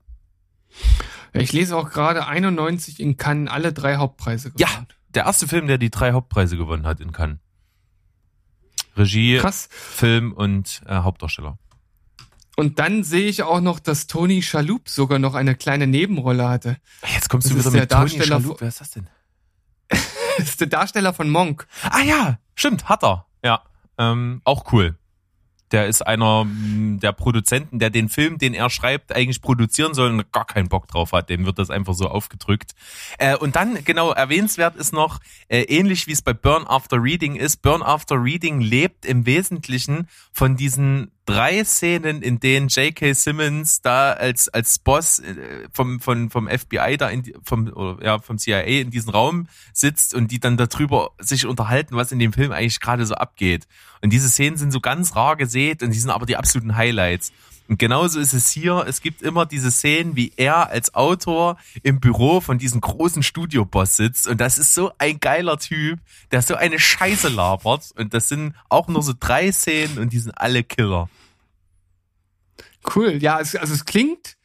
[1.37, 4.71] Ja, ich lese auch gerade 91 in Cannes alle drei Hauptpreise gewonnen.
[4.71, 7.39] Ja, der erste Film, der die drei Hauptpreise gewonnen hat in Cannes.
[8.97, 9.69] Regie, Krass.
[9.71, 11.59] Film und äh, Hauptdarsteller.
[12.57, 16.79] Und dann sehe ich auch noch, dass Tony Schalup sogar noch eine kleine Nebenrolle hatte.
[17.13, 18.61] Jetzt kommst das du wieder mit Tony Schalup.
[18.61, 19.09] Wer ist das denn?
[19.91, 21.67] das ist der Darsteller von Monk.
[21.83, 23.27] Ah ja, stimmt, hat er.
[23.45, 23.63] Ja,
[23.99, 24.97] ähm, auch cool.
[25.73, 30.11] Der ist einer mm, der Produzenten, der den Film, den er schreibt, eigentlich produzieren soll
[30.11, 31.29] und gar keinen Bock drauf hat.
[31.29, 32.75] Dem wird das einfach so aufgedrückt.
[33.19, 37.37] Äh, und dann, genau, erwähnenswert ist noch, äh, ähnlich wie es bei Burn After Reading
[37.37, 43.13] ist, Burn After Reading lebt im Wesentlichen von diesen drei Szenen, in denen J.K.
[43.13, 45.35] Simmons da als als Boss äh,
[45.73, 50.15] vom vom vom FBI da in vom oder, ja vom CIA in diesem Raum sitzt
[50.15, 53.67] und die dann darüber sich unterhalten, was in dem Film eigentlich gerade so abgeht.
[54.03, 57.33] Und diese Szenen sind so ganz rar gesät und die sind aber die absoluten Highlights.
[57.69, 58.85] Und genauso ist es hier.
[58.87, 63.97] Es gibt immer diese Szenen, wie er als Autor im Büro von diesem großen Studioboss
[63.97, 64.29] sitzt.
[64.29, 65.99] Und das ist so ein geiler Typ,
[66.31, 67.93] der so eine Scheiße labert.
[67.97, 71.09] Und das sind auch nur so drei Szenen und die sind alle Killer.
[72.95, 73.19] Cool.
[73.21, 74.37] Ja, es, also es klingt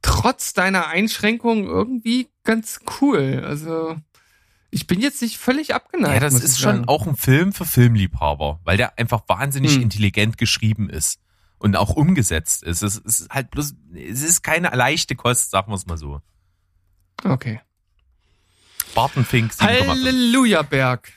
[0.00, 3.42] trotz deiner Einschränkungen irgendwie ganz cool.
[3.44, 3.96] Also
[4.70, 6.14] ich bin jetzt nicht völlig abgeneigt.
[6.14, 9.82] Ja, das ist schon auch ein Film für Filmliebhaber, weil der einfach wahnsinnig hm.
[9.82, 11.20] intelligent geschrieben ist
[11.58, 12.82] und auch umgesetzt ist.
[12.82, 16.20] Es ist halt bloß, es ist keine leichte Kost, sagen wir es mal so.
[17.24, 17.60] Okay.
[18.94, 19.52] Bartenfink.
[19.60, 21.12] Halleluja Berg.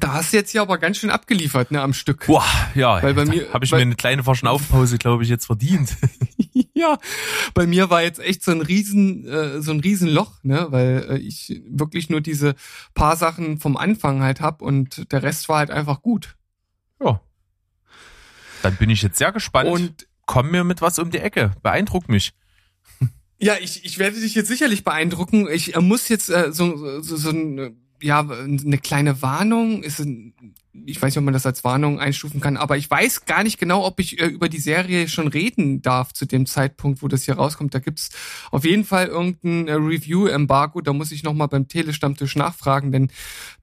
[0.00, 2.26] Da hast du jetzt ja aber ganz schön abgeliefert, ne, am Stück.
[2.26, 2.44] Boah,
[2.74, 5.96] ja, weil bei mir habe ich mir eine kleine Verschnaufpause, glaube ich, jetzt verdient.
[6.74, 6.98] ja,
[7.54, 11.18] bei mir war jetzt echt so ein riesen, äh, so ein Riesenloch, ne, weil äh,
[11.18, 12.56] ich wirklich nur diese
[12.94, 16.34] paar Sachen vom Anfang halt hab und der Rest war halt einfach gut.
[17.00, 17.20] Ja,
[18.64, 19.68] dann bin ich jetzt sehr gespannt.
[19.68, 21.52] Und komm mir mit was um die Ecke.
[21.62, 22.32] Beeindruck mich.
[23.38, 25.48] Ja, ich, ich werde dich jetzt sicherlich beeindrucken.
[25.50, 29.82] Ich äh, muss jetzt äh, so, so, so ein, ja, eine kleine Warnung.
[29.82, 30.32] Ist ein,
[30.86, 33.58] ich weiß nicht, ob man das als Warnung einstufen kann, aber ich weiß gar nicht
[33.58, 37.24] genau, ob ich äh, über die Serie schon reden darf zu dem Zeitpunkt, wo das
[37.24, 37.74] hier rauskommt.
[37.74, 38.10] Da gibt's
[38.50, 40.80] auf jeden Fall irgendein äh, Review-Embargo.
[40.80, 43.10] Da muss ich nochmal beim Telestammtisch nachfragen, denn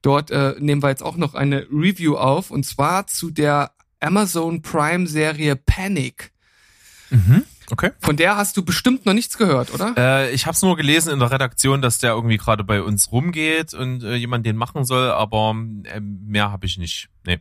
[0.02, 3.72] dort äh, nehmen wir jetzt auch noch eine Review auf und zwar zu der
[4.02, 6.32] Amazon Prime Serie Panic.
[7.10, 7.44] Mhm.
[7.70, 7.92] Okay.
[8.00, 9.94] Von der hast du bestimmt noch nichts gehört, oder?
[9.96, 13.12] Äh, ich habe es nur gelesen in der Redaktion, dass der irgendwie gerade bei uns
[13.12, 17.08] rumgeht und äh, jemand den machen soll, aber äh, mehr habe ich nicht.
[17.24, 17.40] Nee.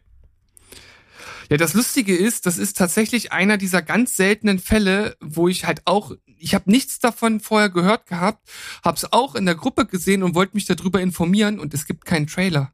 [1.49, 5.81] Ja, das Lustige ist, das ist tatsächlich einer dieser ganz seltenen Fälle, wo ich halt
[5.83, 8.47] auch, ich habe nichts davon vorher gehört gehabt,
[8.85, 12.05] habe es auch in der Gruppe gesehen und wollte mich darüber informieren und es gibt
[12.05, 12.71] keinen Trailer.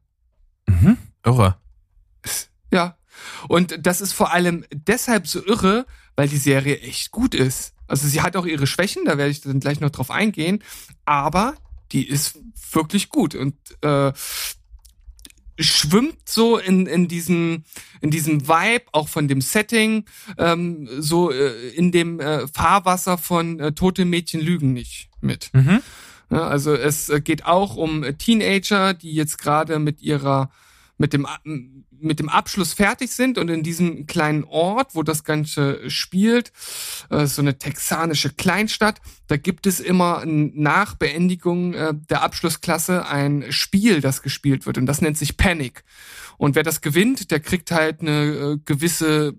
[0.66, 0.96] Mhm.
[1.24, 1.56] Irre.
[2.70, 2.96] Ja,
[3.48, 7.74] und das ist vor allem deshalb so irre, weil die Serie echt gut ist.
[7.86, 10.62] Also sie hat auch ihre Schwächen, da werde ich dann gleich noch drauf eingehen,
[11.04, 11.54] aber
[11.92, 12.38] die ist
[12.72, 14.12] wirklich gut und äh,
[15.58, 17.64] schwimmt so in, in diesem
[18.00, 20.04] in diesem Vibe auch von dem Setting
[20.36, 25.50] ähm, so äh, in dem äh, Fahrwasser von äh, tote Mädchen lügen nicht mit.
[25.52, 25.80] Mhm.
[26.30, 30.50] Ja, also es äh, geht auch um Teenager, die jetzt gerade mit ihrer
[30.98, 31.26] mit dem
[32.00, 36.52] mit dem Abschluss fertig sind und in diesem kleinen Ort, wo das Ganze spielt,
[37.10, 43.46] äh, so eine texanische Kleinstadt, da gibt es immer nach Beendigung äh, der Abschlussklasse ein
[43.50, 45.84] Spiel, das gespielt wird und das nennt sich Panic.
[46.36, 49.34] Und wer das gewinnt, der kriegt halt eine äh, gewisse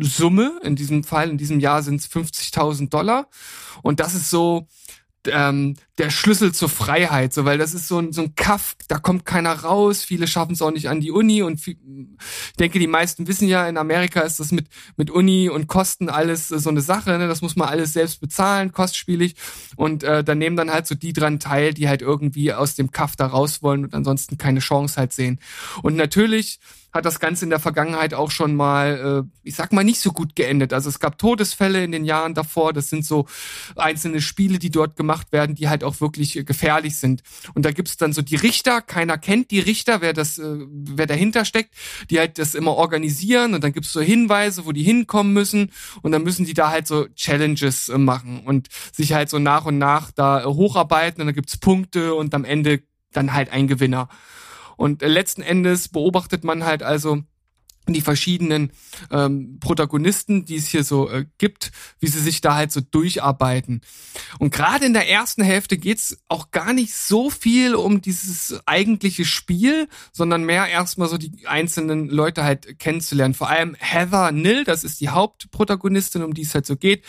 [0.00, 0.60] Summe.
[0.62, 3.28] In diesem Fall, in diesem Jahr sind es 50.000 Dollar.
[3.82, 4.66] Und das ist so
[5.26, 8.98] ähm, der Schlüssel zur Freiheit, so weil das ist so ein so ein Kaff, da
[8.98, 11.76] kommt keiner raus, viele schaffen es auch nicht an die Uni und viel,
[12.18, 14.66] ich denke, die meisten wissen ja, in Amerika ist das mit
[14.96, 17.28] mit Uni und Kosten alles so eine Sache, ne?
[17.28, 19.34] das muss man alles selbst bezahlen, kostspielig
[19.76, 22.90] und äh, da nehmen dann halt so die dran teil, die halt irgendwie aus dem
[22.90, 25.40] Kaff da raus wollen und ansonsten keine Chance halt sehen.
[25.82, 26.60] Und natürlich
[26.92, 30.12] hat das Ganze in der Vergangenheit auch schon mal, äh, ich sag mal, nicht so
[30.12, 30.72] gut geendet.
[30.72, 32.72] Also es gab Todesfälle in den Jahren davor.
[32.72, 33.26] Das sind so
[33.76, 37.22] einzelne Spiele, die dort gemacht werden, die halt auch wirklich äh, gefährlich sind.
[37.54, 38.80] Und da gibt's dann so die Richter.
[38.80, 41.74] Keiner kennt die Richter, wer das, äh, wer dahinter steckt,
[42.10, 43.54] die halt das immer organisieren.
[43.54, 45.70] Und dann gibt's so Hinweise, wo die hinkommen müssen.
[46.00, 49.66] Und dann müssen die da halt so Challenges äh, machen und sich halt so nach
[49.66, 51.20] und nach da äh, hocharbeiten.
[51.20, 52.82] Und dann gibt's Punkte und am Ende
[53.12, 54.08] dann halt ein Gewinner.
[54.78, 57.22] Und letzten Endes beobachtet man halt also
[57.92, 58.70] die verschiedenen
[59.10, 63.82] ähm, Protagonisten, die es hier so äh, gibt, wie sie sich da halt so durcharbeiten.
[64.38, 69.24] Und gerade in der ersten Hälfte geht's auch gar nicht so viel um dieses eigentliche
[69.24, 73.34] Spiel, sondern mehr erstmal so die einzelnen Leute halt kennenzulernen.
[73.34, 77.04] Vor allem Heather Nill, das ist die Hauptprotagonistin, um die es halt so geht,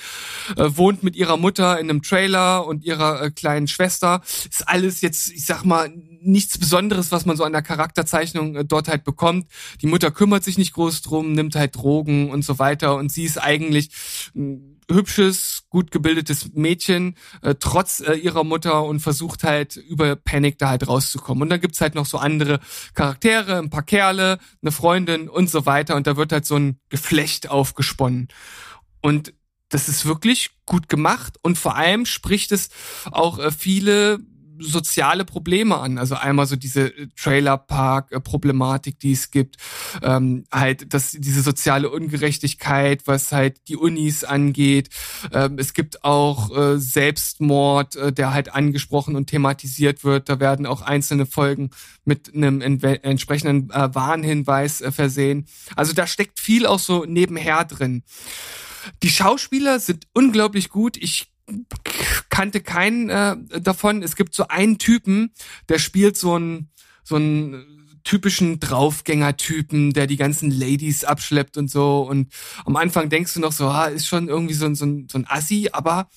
[0.56, 4.22] äh, wohnt mit ihrer Mutter in einem Trailer und ihrer äh, kleinen Schwester.
[4.50, 5.92] Ist alles jetzt, ich sag mal,
[6.22, 9.48] nichts Besonderes, was man so an der Charakterzeichnung äh, dort halt bekommt.
[9.82, 13.24] Die Mutter kümmert sich nicht groß drum, nimmt halt Drogen und so weiter und sie
[13.24, 13.90] ist eigentlich
[14.36, 20.58] ein hübsches, gut gebildetes Mädchen, äh, trotz äh, ihrer Mutter und versucht halt über Panic
[20.58, 21.44] da halt rauszukommen.
[21.44, 22.60] Und dann gibt's halt noch so andere
[22.96, 26.80] Charaktere, ein paar Kerle, eine Freundin und so weiter und da wird halt so ein
[26.90, 28.30] Geflecht aufgesponnen.
[29.02, 29.34] Und
[29.70, 32.70] das ist wirklich gut gemacht und vor allem spricht es
[33.12, 34.20] auch äh, viele
[34.60, 35.98] soziale Probleme an.
[35.98, 39.58] Also einmal so diese Trailerpark-Problematik, die es gibt,
[40.02, 44.90] ähm, halt dass diese soziale Ungerechtigkeit, was halt die Unis angeht.
[45.32, 50.30] Ähm, es gibt auch äh, Selbstmord, äh, der halt angesprochen und thematisiert wird.
[50.30, 51.72] Da werden auch einzelne Folgen
[52.06, 55.48] mit einem entsprechenden äh, Warnhinweis äh, versehen.
[55.76, 58.04] Also da steckt viel auch so nebenher drin.
[59.04, 60.98] Die Schauspieler sind unglaublich gut.
[60.98, 61.32] Ich
[62.30, 64.04] kannte keinen äh, davon.
[64.04, 65.32] Es gibt so einen Typen,
[65.68, 66.70] der spielt so ein
[67.04, 67.66] so ein
[68.04, 72.02] typischen Draufgänger-Typen, der die ganzen Ladies abschleppt und so.
[72.02, 72.32] Und
[72.66, 75.18] am Anfang denkst du noch so, ah, ist schon irgendwie so ein, so ein, so
[75.18, 76.10] ein Assi, aber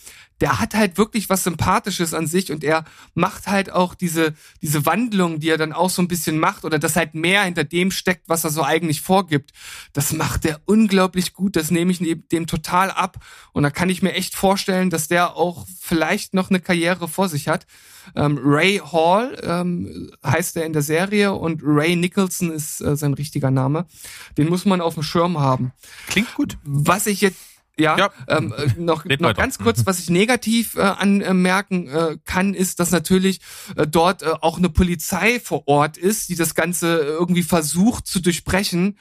[0.43, 2.84] der hat halt wirklich was Sympathisches an sich und er
[3.14, 6.80] macht halt auch diese, diese Wandlung, die er dann auch so ein bisschen macht oder
[6.80, 9.53] dass halt mehr hinter dem steckt, was er so eigentlich vorgibt.
[9.93, 11.55] Das macht er unglaublich gut.
[11.55, 12.01] Das nehme ich
[12.32, 13.18] dem total ab.
[13.53, 17.28] Und da kann ich mir echt vorstellen, dass der auch vielleicht noch eine Karriere vor
[17.28, 17.64] sich hat.
[18.16, 23.14] Ähm, Ray Hall ähm, heißt er in der Serie und Ray Nicholson ist äh, sein
[23.14, 23.86] richtiger Name.
[24.36, 25.70] Den muss man auf dem Schirm haben.
[26.09, 26.59] Klingt gut.
[26.64, 27.51] Was ich jetzt
[27.82, 28.10] ja, ja.
[28.28, 32.90] Ähm, äh, noch, noch ganz kurz, was ich negativ äh, anmerken äh, kann, ist, dass
[32.90, 33.40] natürlich
[33.76, 38.20] äh, dort äh, auch eine Polizei vor Ort ist, die das Ganze irgendwie versucht zu
[38.20, 38.98] durchbrechen.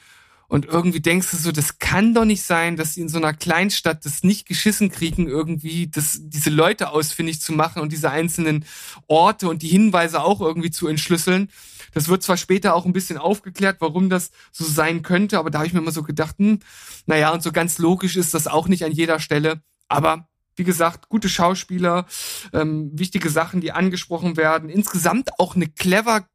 [0.52, 3.32] Und irgendwie denkst du so, das kann doch nicht sein, dass sie in so einer
[3.32, 8.66] Kleinstadt das nicht geschissen kriegen, irgendwie das, diese Leute ausfindig zu machen und diese einzelnen
[9.06, 11.48] Orte und die Hinweise auch irgendwie zu entschlüsseln.
[11.94, 15.60] Das wird zwar später auch ein bisschen aufgeklärt, warum das so sein könnte, aber da
[15.60, 16.58] habe ich mir immer so gedacht, hm,
[17.06, 19.62] naja, und so ganz logisch ist das auch nicht an jeder Stelle.
[19.88, 22.04] Aber wie gesagt, gute Schauspieler,
[22.52, 24.68] ähm, wichtige Sachen, die angesprochen werden.
[24.68, 26.26] Insgesamt auch eine clever,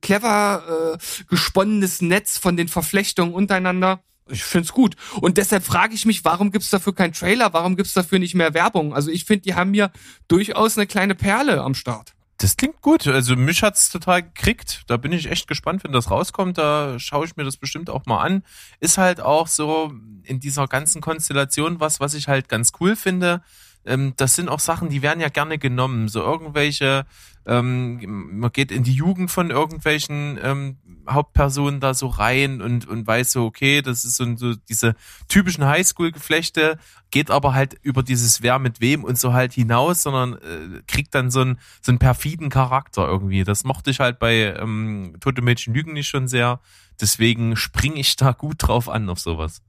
[0.00, 4.00] clever äh, gesponnenes Netz von den Verflechtungen untereinander.
[4.28, 4.96] Ich find's gut.
[5.20, 7.52] Und deshalb frage ich mich, warum gibt's dafür keinen Trailer?
[7.52, 8.94] Warum gibt's dafür nicht mehr Werbung?
[8.94, 9.90] Also ich finde, die haben hier
[10.28, 12.14] durchaus eine kleine Perle am Start.
[12.38, 13.06] Das klingt gut.
[13.06, 14.82] Also mich hat's total gekriegt.
[14.86, 16.58] Da bin ich echt gespannt, wenn das rauskommt.
[16.58, 18.42] Da schaue ich mir das bestimmt auch mal an.
[18.80, 19.92] Ist halt auch so
[20.22, 23.42] in dieser ganzen Konstellation was, was ich halt ganz cool finde
[23.86, 26.08] ähm, das sind auch Sachen, die werden ja gerne genommen.
[26.08, 27.06] So irgendwelche,
[27.46, 30.78] ähm, man geht in die Jugend von irgendwelchen ähm,
[31.08, 34.94] Hauptpersonen da so rein und, und weiß so, okay, das ist so, so diese
[35.28, 36.78] typischen Highschool-Geflechte,
[37.10, 41.14] geht aber halt über dieses Wer mit wem und so halt hinaus, sondern äh, kriegt
[41.14, 43.44] dann so einen, so einen perfiden Charakter irgendwie.
[43.44, 46.60] Das mochte ich halt bei ähm, Tote Mädchen Lügen nicht schon sehr.
[47.00, 49.62] Deswegen springe ich da gut drauf an auf sowas.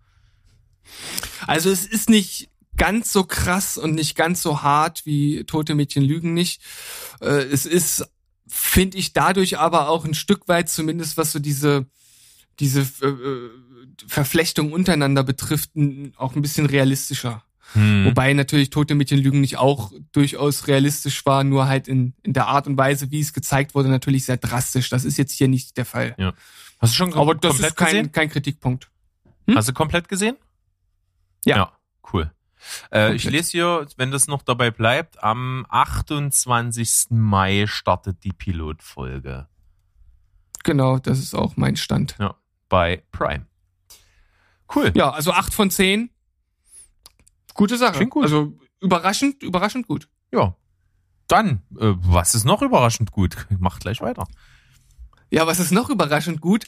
[1.48, 6.04] Also es ist nicht ganz so krass und nicht ganz so hart wie Tote Mädchen
[6.04, 6.62] lügen nicht.
[7.22, 8.08] Äh, es ist,
[8.48, 11.86] finde ich, dadurch aber auch ein Stück weit zumindest, was so diese,
[12.60, 13.50] diese äh, äh
[14.08, 15.72] Verflechtung untereinander betrifft,
[16.18, 17.44] auch ein bisschen realistischer.
[17.74, 18.06] Hm.
[18.06, 22.48] Wobei natürlich Tote Mädchen lügen nicht auch durchaus realistisch war, nur halt in, in der
[22.48, 24.90] Art und Weise, wie es gezeigt wurde, natürlich sehr drastisch.
[24.90, 26.16] Das ist jetzt hier nicht der Fall.
[26.18, 26.34] Ja.
[26.80, 28.90] Hast du schon Aber das ist kein, kein Kritikpunkt.
[29.48, 29.56] Hm?
[29.56, 30.36] Hast du komplett gesehen?
[31.46, 31.56] Ja.
[31.56, 31.72] ja
[32.14, 32.32] cool.
[32.92, 37.08] Äh, ich lese hier, wenn das noch dabei bleibt, am 28.
[37.10, 39.48] Mai startet die Pilotfolge
[40.64, 42.18] Genau, das ist auch mein Stand.
[42.70, 43.46] bei Prime.
[44.74, 44.92] Cool.
[44.96, 46.10] Ja, also acht von zehn.
[47.54, 47.94] Gute Sache.
[47.98, 48.24] Klingt gut.
[48.24, 50.10] Also überraschend, überraschend gut.
[50.32, 50.56] Ja.
[51.28, 53.48] Dann, äh, was ist noch überraschend gut?
[53.60, 54.28] Mach gleich weiter.
[55.30, 56.66] Ja, was ist noch überraschend gut?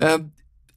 [0.00, 0.32] Ähm,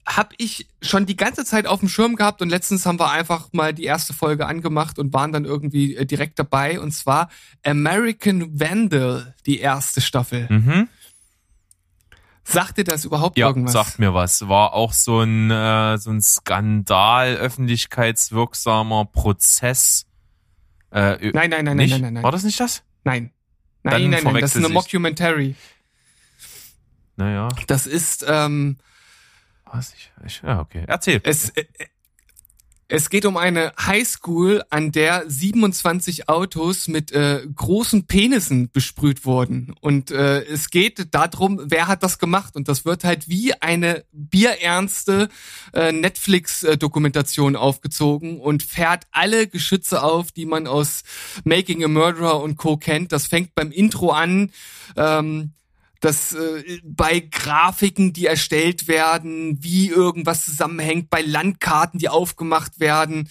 [0.07, 3.49] hab ich schon die ganze Zeit auf dem Schirm gehabt und letztens haben wir einfach
[3.51, 7.29] mal die erste Folge angemacht und waren dann irgendwie äh, direkt dabei und zwar
[7.65, 10.47] American Vandal, die erste Staffel.
[10.49, 10.87] Mhm.
[12.45, 13.73] Sagt dir das überhaupt Ja, irgendwas?
[13.73, 14.47] sagt mir was.
[14.47, 20.05] War auch so ein, äh, so ein Skandal, öffentlichkeitswirksamer Prozess.
[20.91, 21.91] Äh, Nein, nein, nein, nicht?
[21.91, 22.37] nein, nein, nein, War nein.
[22.37, 22.83] das nicht das?
[23.03, 23.31] Nein.
[23.83, 24.73] Dann Nein, nein, nein, das ist eine.
[24.73, 25.55] Mockumentary.
[27.17, 28.77] Naja, Das ist, ähm,
[29.71, 30.83] was ich, ich, ja, okay.
[30.87, 31.21] Erzähl.
[31.23, 31.65] Es, äh,
[32.89, 39.75] es geht um eine Highschool, an der 27 Autos mit äh, großen Penissen besprüht wurden.
[39.81, 42.55] Und äh, es geht darum, wer hat das gemacht.
[42.55, 45.27] Und das wird halt wie eine bierernste
[45.73, 51.03] äh, Netflix-Dokumentation aufgezogen und fährt alle Geschütze auf, die man aus
[51.43, 52.77] Making a Murderer und Co.
[52.77, 53.11] kennt.
[53.11, 54.51] Das fängt beim Intro an.
[54.95, 55.51] Ähm,
[55.99, 63.29] dass äh, bei Grafiken, die erstellt werden, wie irgendwas zusammenhängt, bei Landkarten, die aufgemacht werden.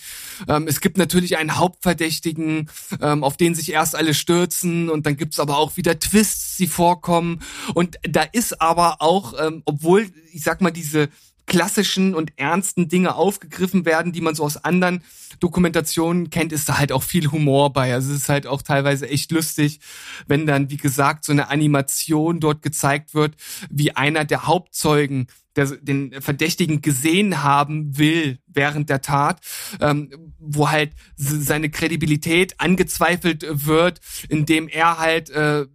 [0.49, 5.17] Ähm, es gibt natürlich einen Hauptverdächtigen, ähm, auf den sich erst alle stürzen und dann
[5.17, 7.43] gibt's aber auch wieder Twists, die vorkommen.
[7.75, 11.09] Und da ist aber auch, ähm, obwohl, ich sag mal, diese
[11.47, 15.03] klassischen und ernsten Dinge aufgegriffen werden, die man so aus anderen
[15.40, 17.94] Dokumentationen kennt, ist da halt auch viel Humor bei.
[17.94, 19.80] Also es ist halt auch teilweise echt lustig,
[20.26, 23.36] wenn dann, wie gesagt, so eine Animation dort gezeigt wird,
[23.70, 29.40] wie einer der Hauptzeugen der den Verdächtigen gesehen haben will während der Tat,
[29.80, 35.66] ähm, wo halt seine Kredibilität angezweifelt wird, indem er halt äh,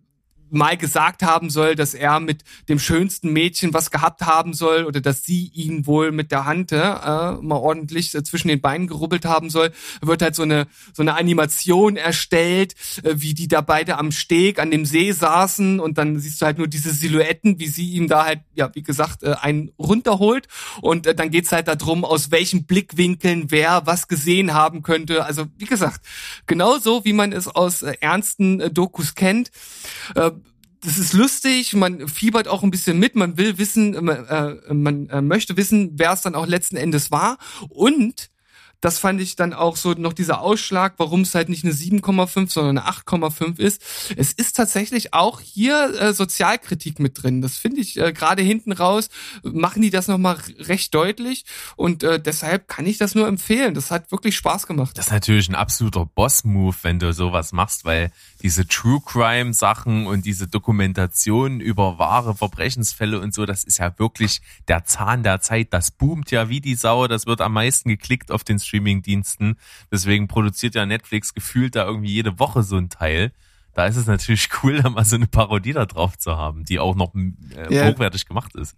[0.52, 5.02] mal gesagt haben soll, dass er mit dem schönsten Mädchen was gehabt haben soll oder
[5.02, 9.26] dass sie ihn wohl mit der Hand äh, mal ordentlich äh, zwischen den Beinen gerubbelt
[9.26, 9.72] haben soll,
[10.02, 14.60] wird halt so eine so eine Animation erstellt, äh, wie die da beide am Steg
[14.60, 18.08] an dem See saßen und dann siehst du halt nur diese Silhouetten, wie sie ihm
[18.08, 20.47] da halt ja wie gesagt äh, einen runterholt
[20.82, 25.26] und äh, dann geht's halt darum, aus welchen Blickwinkeln wer was gesehen haben könnte.
[25.26, 26.02] Also wie gesagt,
[26.45, 29.52] genauso wie man es aus äh, ernsten äh, Dokus kennt.
[30.16, 30.32] Äh,
[30.82, 35.08] das ist lustig, man fiebert auch ein bisschen mit, man will wissen, äh, äh, man
[35.10, 37.38] äh, möchte wissen, wer es dann auch letzten Endes war.
[37.70, 38.32] Und
[38.82, 42.52] das fand ich dann auch so noch dieser Ausschlag, warum es halt nicht eine 7,5,
[42.52, 43.82] sondern eine 8,5 ist.
[44.18, 47.42] Es ist tatsächlich auch hier äh, Sozialkritik mit drin.
[47.42, 49.10] Das finde ich äh, gerade hinten raus,
[49.44, 53.76] machen die das nochmal recht deutlich und äh, deshalb kann ich das nur empfehlen.
[53.76, 54.98] Das hat wirklich Spaß gemacht.
[54.98, 58.12] Das ist natürlich ein absoluter Boss-Move, wenn du sowas machst, weil
[58.42, 64.42] diese True Crime-Sachen und diese Dokumentationen über wahre Verbrechensfälle und so, das ist ja wirklich
[64.68, 65.68] der Zahn der Zeit.
[65.72, 67.08] Das boomt ja wie die Sau.
[67.08, 69.55] Das wird am meisten geklickt auf den Streaming-Diensten.
[69.91, 73.32] Deswegen produziert ja Netflix gefühlt da irgendwie jede Woche so ein Teil.
[73.74, 76.80] Da ist es natürlich cool, da mal so eine Parodie da drauf zu haben, die
[76.80, 77.86] auch noch äh, Ja.
[77.88, 78.76] hochwertig gemacht ist.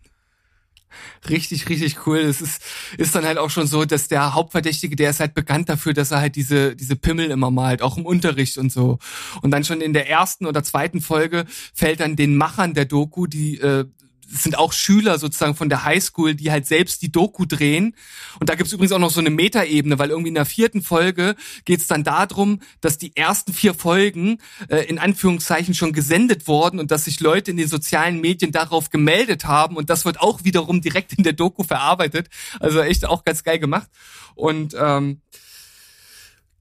[1.27, 2.19] Richtig, richtig cool.
[2.19, 2.61] Es ist,
[2.99, 6.11] ist dann halt auch schon so, dass der Hauptverdächtige, der ist halt bekannt dafür, dass
[6.11, 8.99] er halt diese, diese Pimmel immer malt, auch im Unterricht und so.
[9.41, 13.25] Und dann schon in der ersten oder zweiten Folge fällt dann den Machern der Doku,
[13.25, 13.85] die äh,
[14.31, 17.95] es sind auch Schüler sozusagen von der Highschool, die halt selbst die Doku drehen.
[18.39, 21.35] Und da gibt's übrigens auch noch so eine Metaebene, weil irgendwie in der vierten Folge
[21.65, 26.91] geht's dann darum, dass die ersten vier Folgen äh, in Anführungszeichen schon gesendet wurden und
[26.91, 29.75] dass sich Leute in den sozialen Medien darauf gemeldet haben.
[29.75, 32.29] Und das wird auch wiederum direkt in der Doku verarbeitet.
[32.59, 33.89] Also echt auch ganz geil gemacht.
[34.35, 35.21] Und ähm,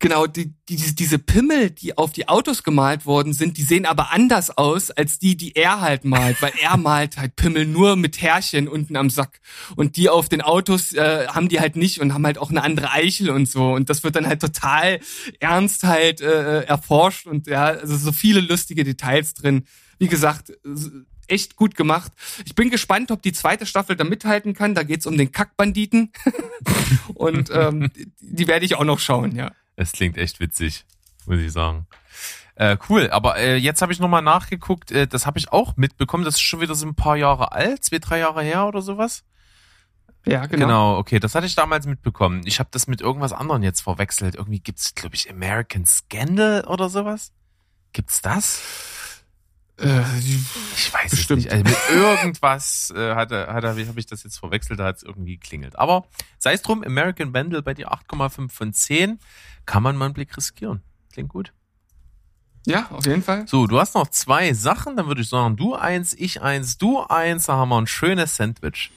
[0.03, 4.11] Genau, die, die, diese Pimmel, die auf die Autos gemalt worden sind, die sehen aber
[4.11, 8.21] anders aus als die, die er halt malt, weil er malt halt Pimmel nur mit
[8.21, 9.41] Härchen unten am Sack.
[9.77, 12.65] Und die auf den Autos äh, haben die halt nicht und haben halt auch eine
[12.65, 13.75] andere Eichel und so.
[13.75, 14.99] Und das wird dann halt total
[15.39, 19.67] ernst halt äh, erforscht und ja, also so viele lustige Details drin.
[20.01, 20.53] Wie gesagt,
[21.29, 22.11] echt gut gemacht.
[22.45, 24.75] Ich bin gespannt, ob die zweite Staffel da mithalten kann.
[24.75, 26.11] Da geht's um den Kackbanditen.
[27.15, 27.89] und ähm,
[28.19, 29.53] die werde ich auch noch schauen, ja.
[29.77, 30.85] Es klingt echt witzig,
[31.27, 31.87] muss ich sagen.
[32.55, 36.25] Äh, cool, aber äh, jetzt habe ich nochmal nachgeguckt, äh, das habe ich auch mitbekommen,
[36.25, 39.25] das ist schon wieder so ein paar Jahre alt, zwei, drei Jahre her oder sowas.
[40.25, 40.67] Ja, genau.
[40.67, 42.43] Genau, okay, das hatte ich damals mitbekommen.
[42.45, 44.37] Ich habe das mit irgendwas anderem jetzt verwechselt.
[44.37, 47.33] Irgendwie gibt's, glaube ich, American Scandal oder sowas.
[47.93, 48.61] Gibt's das?
[49.79, 50.03] Äh,
[50.77, 51.45] Ich weiß Bestimmt.
[51.45, 51.53] es nicht.
[51.53, 54.85] Also mit irgendwas äh, hat er, hat er, wie habe ich das jetzt verwechselt, da
[54.85, 55.79] hat es irgendwie klingelt.
[55.79, 56.07] Aber
[56.39, 59.19] sei es drum, American Vandal bei dir 8,5 von 10.
[59.67, 60.83] Kann man mal einen Blick riskieren.
[61.13, 61.53] Klingt gut.
[62.67, 63.47] ja, auf jeden Fall.
[63.49, 67.01] So, du hast noch zwei Sachen, dann würde ich sagen, du eins, ich eins, du
[67.03, 68.91] eins, da haben wir ein schönes Sandwich.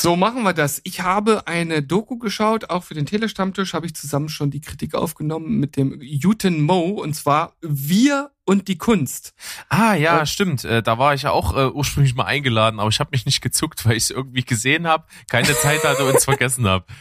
[0.00, 0.80] So machen wir das.
[0.84, 4.94] Ich habe eine Doku geschaut, auch für den Telestammtisch habe ich zusammen schon die Kritik
[4.94, 9.34] aufgenommen mit dem Juten Mo und zwar Wir und die Kunst.
[9.68, 10.26] Ah ja, Ja.
[10.26, 10.64] stimmt.
[10.64, 13.40] Äh, da war ich ja auch äh, ursprünglich mal eingeladen, aber ich habe mich nicht
[13.40, 16.84] gezuckt, weil ich es irgendwie gesehen habe, keine Zeit hatte und es vergessen habe.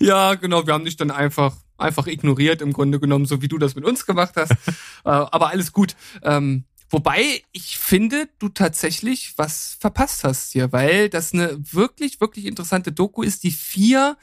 [0.00, 3.58] Ja, genau, wir haben dich dann einfach einfach ignoriert im Grunde genommen, so wie du
[3.58, 4.50] das mit uns gemacht hast.
[5.04, 5.94] äh, aber alles gut.
[6.22, 12.46] Ähm, wobei ich finde, du tatsächlich was verpasst hast hier, weil das eine wirklich wirklich
[12.46, 14.16] interessante Doku ist, die vier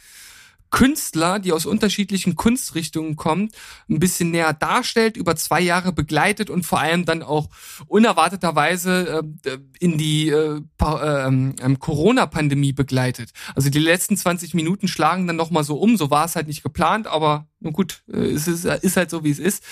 [0.73, 3.51] Künstler, die aus unterschiedlichen Kunstrichtungen kommen,
[3.87, 7.47] ein bisschen näher darstellt, über zwei Jahre begleitet und vor allem dann auch
[7.85, 13.33] unerwarteterweise äh, in die äh, Pa- ähm, ähm, Corona-Pandemie begleitet.
[13.53, 16.63] Also die letzten 20 Minuten schlagen dann nochmal so um, so war es halt nicht
[16.63, 19.63] geplant, aber nun gut, äh, es ist, ist halt so, wie es ist.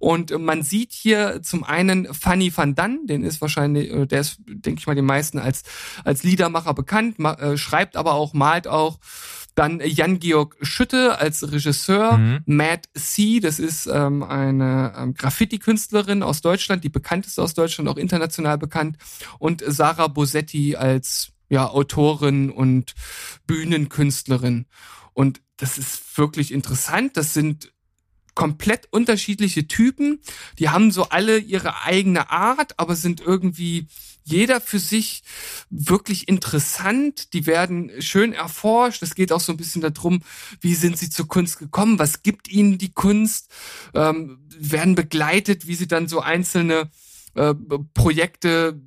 [0.00, 4.22] Und äh, man sieht hier zum einen Fanny van Dan, den ist wahrscheinlich, äh, der
[4.22, 5.62] ist, denke ich mal, den meisten als,
[6.04, 8.98] als Liedermacher bekannt, äh, schreibt aber auch, malt auch.
[9.58, 12.40] Dann Jan-Georg Schütte als Regisseur, Mhm.
[12.46, 17.96] Matt C., das ist ähm, eine ähm, Graffiti-Künstlerin aus Deutschland, die bekannteste aus Deutschland, auch
[17.96, 18.98] international bekannt.
[19.40, 22.94] Und Sarah Bosetti als ja, Autorin und
[23.48, 24.66] Bühnenkünstlerin.
[25.12, 27.16] Und das ist wirklich interessant.
[27.16, 27.72] Das sind
[28.36, 30.20] komplett unterschiedliche Typen.
[30.60, 33.88] Die haben so alle ihre eigene Art, aber sind irgendwie
[34.28, 35.22] jeder für sich
[35.70, 37.32] wirklich interessant.
[37.32, 39.02] Die werden schön erforscht.
[39.02, 40.22] Es geht auch so ein bisschen darum,
[40.60, 41.98] wie sind sie zur Kunst gekommen?
[41.98, 43.50] Was gibt ihnen die Kunst?
[43.94, 46.90] Ähm, werden begleitet, wie sie dann so einzelne
[47.34, 47.54] äh,
[47.94, 48.80] Projekte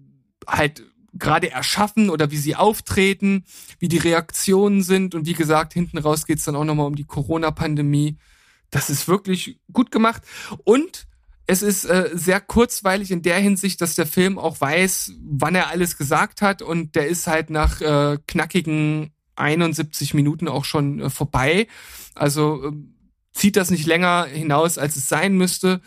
[0.47, 0.83] halt
[1.13, 3.43] gerade erschaffen oder wie sie auftreten,
[3.79, 5.15] wie die Reaktionen sind.
[5.15, 8.17] Und wie gesagt, hinten raus geht's dann auch nochmal um die Corona-Pandemie.
[8.69, 10.23] Das ist wirklich gut gemacht.
[10.63, 11.07] Und
[11.51, 15.67] es ist äh, sehr kurzweilig in der Hinsicht, dass der Film auch weiß, wann er
[15.67, 16.61] alles gesagt hat.
[16.61, 21.67] Und der ist halt nach äh, knackigen 71 Minuten auch schon äh, vorbei.
[22.15, 22.71] Also äh,
[23.33, 25.81] zieht das nicht länger hinaus, als es sein müsste.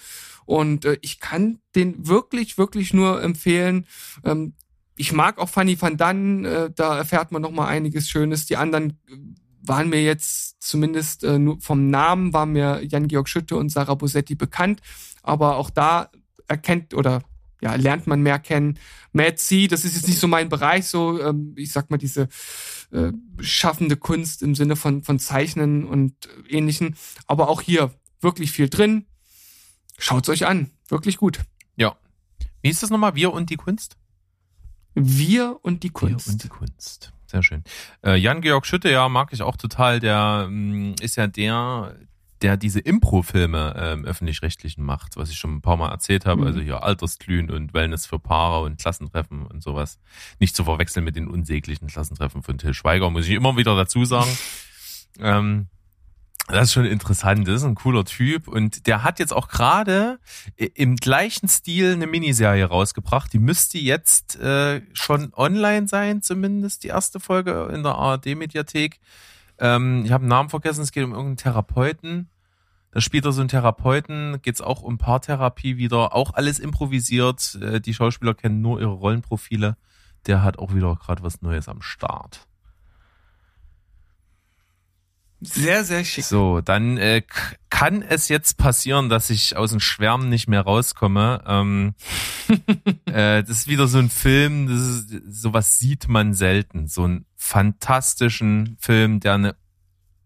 [0.45, 3.87] Und äh, ich kann den wirklich, wirklich nur empfehlen.
[4.23, 4.53] Ähm,
[4.97, 8.45] ich mag auch Fanny van Dan, äh, da erfährt man noch mal einiges Schönes.
[8.45, 9.17] Die anderen äh,
[9.63, 14.35] waren mir jetzt zumindest äh, nur vom Namen war mir Jan-Georg Schütte und Sarah Bosetti
[14.35, 14.83] bekannt,
[15.25, 16.11] aber auch da
[16.47, 17.23] erkennt oder
[17.61, 18.79] ja, lernt man mehr kennen.
[19.13, 22.29] Mad C, das ist jetzt nicht so mein Bereich, so ähm, ich sag mal diese
[22.93, 26.97] äh, schaffende Kunst im Sinne von von Zeichnen und äh, ähnlichen,
[27.27, 29.07] aber auch hier wirklich viel drin.
[29.99, 31.41] Schaut's euch an, wirklich gut.
[31.77, 31.97] Ja.
[32.63, 33.15] Wie ist das nochmal?
[33.15, 33.97] Wir und die Kunst?
[34.95, 36.27] Wir und die Kunst.
[36.27, 37.13] Wir und die Kunst.
[37.27, 37.65] Sehr schön.
[38.05, 39.99] Äh, Jan-Georg Schütte, ja, mag ich auch total.
[39.99, 41.97] Der ähm, ist ja der,
[42.45, 46.43] der diese Impro-Filme ähm, öffentlich-rechtlichen macht, was ich schon ein paar Mal erzählt habe.
[46.43, 46.47] Mhm.
[46.47, 49.99] Also hier Altersglühen und Wellness für Paare und Klassentreffen und sowas.
[50.41, 54.05] Nicht zu verwechseln mit den unsäglichen Klassentreffen von Till Schweiger, muss ich immer wieder dazu
[54.05, 54.31] sagen.
[55.19, 55.69] ähm,
[56.49, 60.19] das ist schon interessant, das ist ein cooler Typ und der hat jetzt auch gerade
[60.61, 63.33] i- im gleichen Stil eine Miniserie rausgebracht.
[63.33, 69.01] Die müsste jetzt äh, schon online sein, zumindest die erste Folge in der ARD-Mediathek.
[69.59, 72.29] Ähm, ich habe den Namen vergessen, es geht um irgendeinen Therapeuten.
[72.95, 77.59] Da spielt er so einen Therapeuten, geht's auch um Paartherapie wieder, auch alles improvisiert.
[77.61, 79.77] Äh, die Schauspieler kennen nur ihre Rollenprofile.
[80.27, 82.47] Der hat auch wieder gerade was Neues am Start.
[85.41, 86.25] Sehr, sehr schick.
[86.25, 87.23] So, dann äh,
[87.69, 91.43] kann es jetzt passieren, dass ich aus dem Schwärmen nicht mehr rauskomme.
[91.49, 91.95] Ähm,
[93.07, 96.87] äh, das ist wieder so ein Film, das ist, sowas sieht man selten.
[96.87, 99.57] So einen fantastischen Film, der eine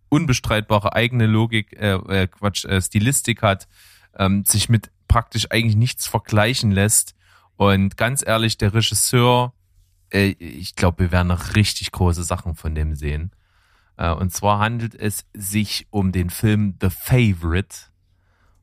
[0.08, 3.68] unbestreitbare eigene Logik, äh, äh, Quatsch, äh, Stilistik hat,
[4.16, 7.14] ähm, sich mit praktisch eigentlich nichts vergleichen lässt.
[7.56, 9.54] Und ganz ehrlich, der Regisseur,
[10.12, 13.32] äh, ich glaube, wir werden noch richtig große Sachen von dem sehen.
[13.96, 17.76] Äh, Und zwar handelt es sich um den Film The Favorite.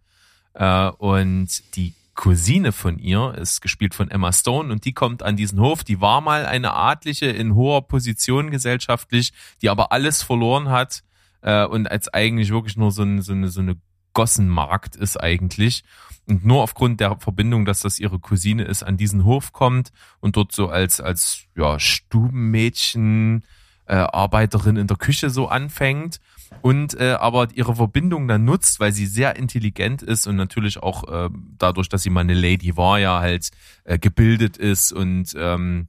[0.54, 5.36] Äh, und die Cousine von ihr ist gespielt von Emma Stone und die kommt an
[5.36, 5.84] diesen Hof.
[5.84, 11.04] Die war mal eine Adlige in hoher Position gesellschaftlich, die aber alles verloren hat
[11.42, 13.78] äh, und als eigentlich wirklich nur so, ein, so, eine, so eine
[14.14, 15.84] Gossenmarkt ist eigentlich.
[16.28, 20.38] Und nur aufgrund der Verbindung, dass das ihre Cousine ist, an diesen Hof kommt und
[20.38, 23.44] dort so als, als ja, Stubenmädchen,
[23.88, 26.20] äh, Arbeiterin in der Küche so anfängt
[26.62, 31.08] und äh, aber ihre Verbindung dann nutzt, weil sie sehr intelligent ist und natürlich auch
[31.08, 33.50] äh, dadurch, dass sie mal eine Lady war, ja halt
[33.84, 35.88] äh, gebildet ist und ähm,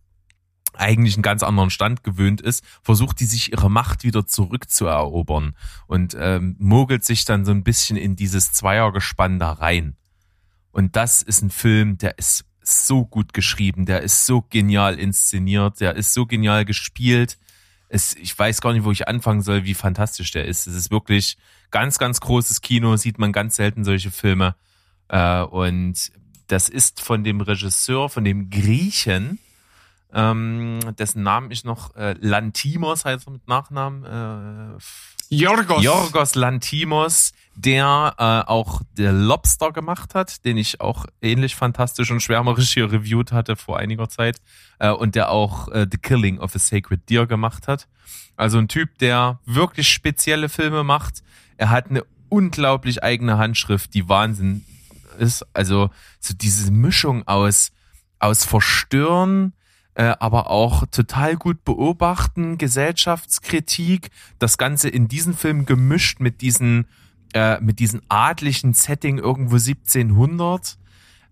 [0.74, 5.54] eigentlich einen ganz anderen Stand gewöhnt ist, versucht die sich ihre Macht wieder zurückzuerobern
[5.86, 9.96] und ähm, mogelt sich dann so ein bisschen in dieses Zweiergespann da rein.
[10.70, 15.80] Und das ist ein Film, der ist so gut geschrieben, der ist so genial inszeniert,
[15.80, 17.36] der ist so genial gespielt
[17.93, 20.66] es, ich weiß gar nicht, wo ich anfangen soll, wie fantastisch der ist.
[20.66, 21.36] Es ist wirklich
[21.70, 24.55] ganz, ganz großes Kino, sieht man ganz selten solche Filme.
[25.09, 26.11] Äh, und
[26.47, 29.38] das ist von dem Regisseur, von dem Griechen,
[30.14, 34.04] ähm, dessen Namen ich noch äh, Lantimos heißt er mit Nachnamen.
[34.04, 34.78] Äh,
[35.34, 35.82] Jorgos.
[35.82, 42.20] Jorgos Lantimos, der äh, auch der Lobster gemacht hat, den ich auch ähnlich fantastisch und
[42.20, 44.40] schwärmerisch hier reviewed hatte vor einiger Zeit
[44.78, 47.88] äh, und der auch äh, The Killing of a Sacred Deer gemacht hat.
[48.36, 51.22] Also ein Typ, der wirklich spezielle Filme macht.
[51.56, 54.64] Er hat eine unglaublich eigene Handschrift, die Wahnsinn
[55.18, 55.46] ist.
[55.54, 55.90] Also
[56.20, 57.72] so diese Mischung aus
[58.18, 59.52] aus Verstören,
[59.95, 66.86] äh, aber auch total gut beobachten, Gesellschaftskritik, das Ganze in diesen Film gemischt mit diesen
[67.34, 70.78] äh, mit diesem adlichen Setting irgendwo 1700.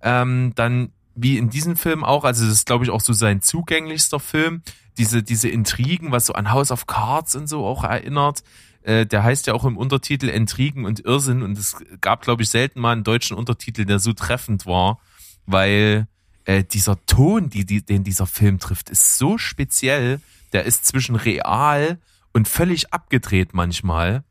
[0.03, 3.41] Ähm, dann wie in diesem Film auch, also das ist glaube ich auch so sein
[3.43, 4.63] zugänglichster Film,
[4.99, 8.43] diese diese Intrigen, was so an House of Cards und so auch erinnert.
[8.83, 12.51] Äh, der heißt ja auch im Untertitel Intrigen und Irrsinn und es gab glaube ich
[12.51, 15.01] selten mal einen deutschen Untertitel, der so treffend war,
[15.47, 16.07] weil
[16.51, 20.21] äh, dieser Ton, die, die, den dieser Film trifft, ist so speziell.
[20.53, 21.99] Der ist zwischen real
[22.33, 24.25] und völlig abgedreht manchmal.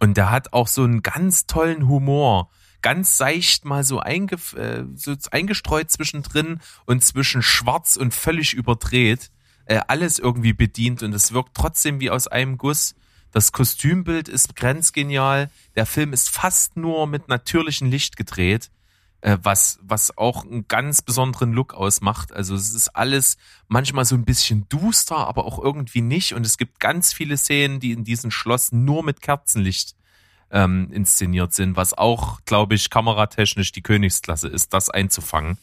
[0.00, 2.50] Und der hat auch so einen ganz tollen Humor.
[2.82, 9.30] Ganz seicht mal so, einge, äh, so eingestreut zwischendrin und zwischen schwarz und völlig überdreht.
[9.66, 12.96] Äh, alles irgendwie bedient und es wirkt trotzdem wie aus einem Guss.
[13.30, 15.50] Das Kostümbild ist grenzgenial.
[15.76, 18.70] Der Film ist fast nur mit natürlichem Licht gedreht
[19.20, 22.32] was, was auch einen ganz besonderen Look ausmacht.
[22.32, 26.34] Also es ist alles manchmal so ein bisschen duster, aber auch irgendwie nicht.
[26.34, 29.96] Und es gibt ganz viele Szenen, die in diesem Schloss nur mit Kerzenlicht
[30.50, 35.58] ähm, inszeniert sind, was auch, glaube ich, kameratechnisch die Königsklasse ist, das einzufangen.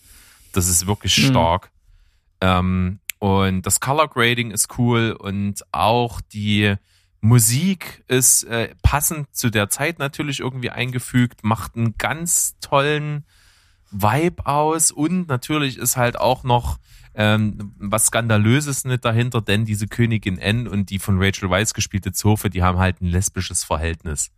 [0.51, 1.29] Das ist wirklich mhm.
[1.29, 1.71] stark.
[2.41, 6.75] Ähm, und das Color Grading ist cool und auch die
[7.21, 13.25] Musik ist äh, passend zu der Zeit natürlich irgendwie eingefügt, macht einen ganz tollen
[13.95, 16.79] Vibe aus und natürlich ist halt auch noch
[17.13, 22.11] ähm, was Skandalöses nicht dahinter, denn diese Königin N und die von Rachel Weisz gespielte
[22.11, 24.31] Zofe, die haben halt ein lesbisches Verhältnis.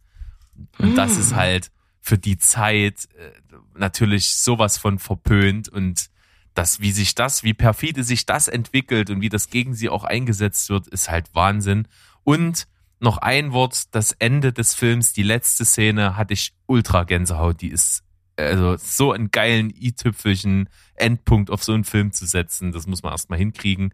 [0.78, 1.38] Und das ist hm.
[1.38, 3.32] halt für die Zeit äh,
[3.76, 6.10] natürlich sowas von verpönt und
[6.54, 10.04] das, wie sich das, wie perfide sich das entwickelt und wie das gegen sie auch
[10.04, 11.88] eingesetzt wird, ist halt Wahnsinn.
[12.24, 12.68] Und
[13.00, 17.62] noch ein Wort, das Ende des Films, die letzte Szene, hatte ich ultra Gänsehaut.
[17.62, 18.04] Die ist
[18.38, 23.12] also so einen geilen i-Tüpfelchen Endpunkt auf so einen Film zu setzen, das muss man
[23.12, 23.94] erstmal hinkriegen.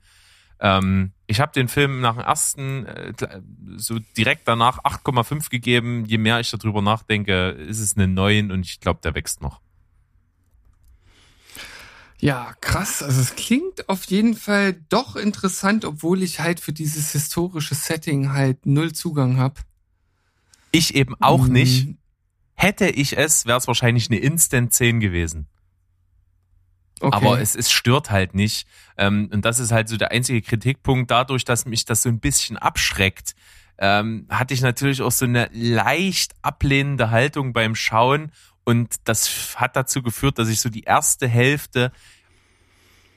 [0.60, 3.14] Ähm, ich habe den Film nach dem ersten, äh,
[3.76, 6.06] so direkt danach 8,5 gegeben.
[6.06, 9.60] Je mehr ich darüber nachdenke, ist es eine 9 und ich glaube, der wächst noch.
[12.20, 13.04] Ja, krass.
[13.04, 18.32] Also es klingt auf jeden Fall doch interessant, obwohl ich halt für dieses historische Setting
[18.32, 19.60] halt null Zugang habe.
[20.72, 21.90] Ich eben auch nicht.
[22.56, 25.48] Hätte ich es, wäre es wahrscheinlich eine Instant 10 gewesen.
[27.00, 27.16] Okay.
[27.16, 28.68] Aber es, es stört halt nicht.
[28.98, 31.12] Ähm, und das ist halt so der einzige Kritikpunkt.
[31.12, 33.36] Dadurch, dass mich das so ein bisschen abschreckt,
[33.78, 38.32] ähm, hatte ich natürlich auch so eine leicht ablehnende Haltung beim Schauen.
[38.64, 41.92] Und das hat dazu geführt, dass ich so die erste Hälfte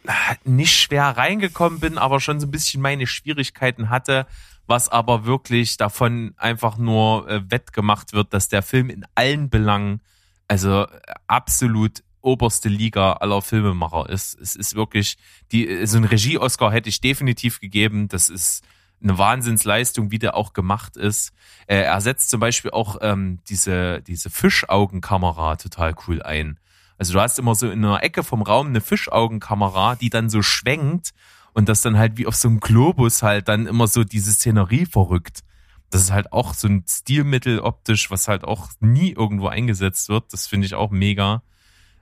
[0.04, 0.10] äh,
[0.44, 4.26] nicht schwer reingekommen bin, aber schon so ein bisschen meine Schwierigkeiten hatte,
[4.66, 10.00] was aber wirklich davon einfach nur äh, wettgemacht wird, dass der Film in allen Belangen,
[10.48, 10.88] also äh,
[11.26, 14.38] absolut oberste Liga aller Filmemacher ist.
[14.40, 15.16] Es ist wirklich,
[15.52, 18.08] die, so ein Regie-Oscar hätte ich definitiv gegeben.
[18.08, 18.64] Das ist
[19.00, 21.32] eine Wahnsinnsleistung, wie der auch gemacht ist.
[21.66, 26.58] Äh, er setzt zum Beispiel auch ähm, diese, diese Fischaugenkamera total cool ein.
[26.98, 30.42] Also du hast immer so in einer Ecke vom Raum eine Fischaugenkamera, die dann so
[30.42, 31.12] schwenkt
[31.56, 34.84] und das dann halt wie auf so einem Globus halt dann immer so diese Szenerie
[34.84, 35.40] verrückt.
[35.88, 40.34] Das ist halt auch so ein Stilmittel optisch, was halt auch nie irgendwo eingesetzt wird.
[40.34, 41.42] Das finde ich auch mega.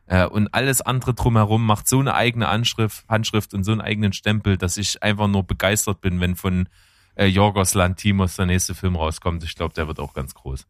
[0.06, 4.12] Äh, und alles andere drumherum macht so eine eigene Anschrift, Handschrift und so einen eigenen
[4.12, 6.68] Stempel, dass ich einfach nur begeistert bin, wenn von
[7.14, 9.44] äh, Jorgos Lantimos der nächste Film rauskommt.
[9.44, 10.66] Ich glaube, der wird auch ganz groß.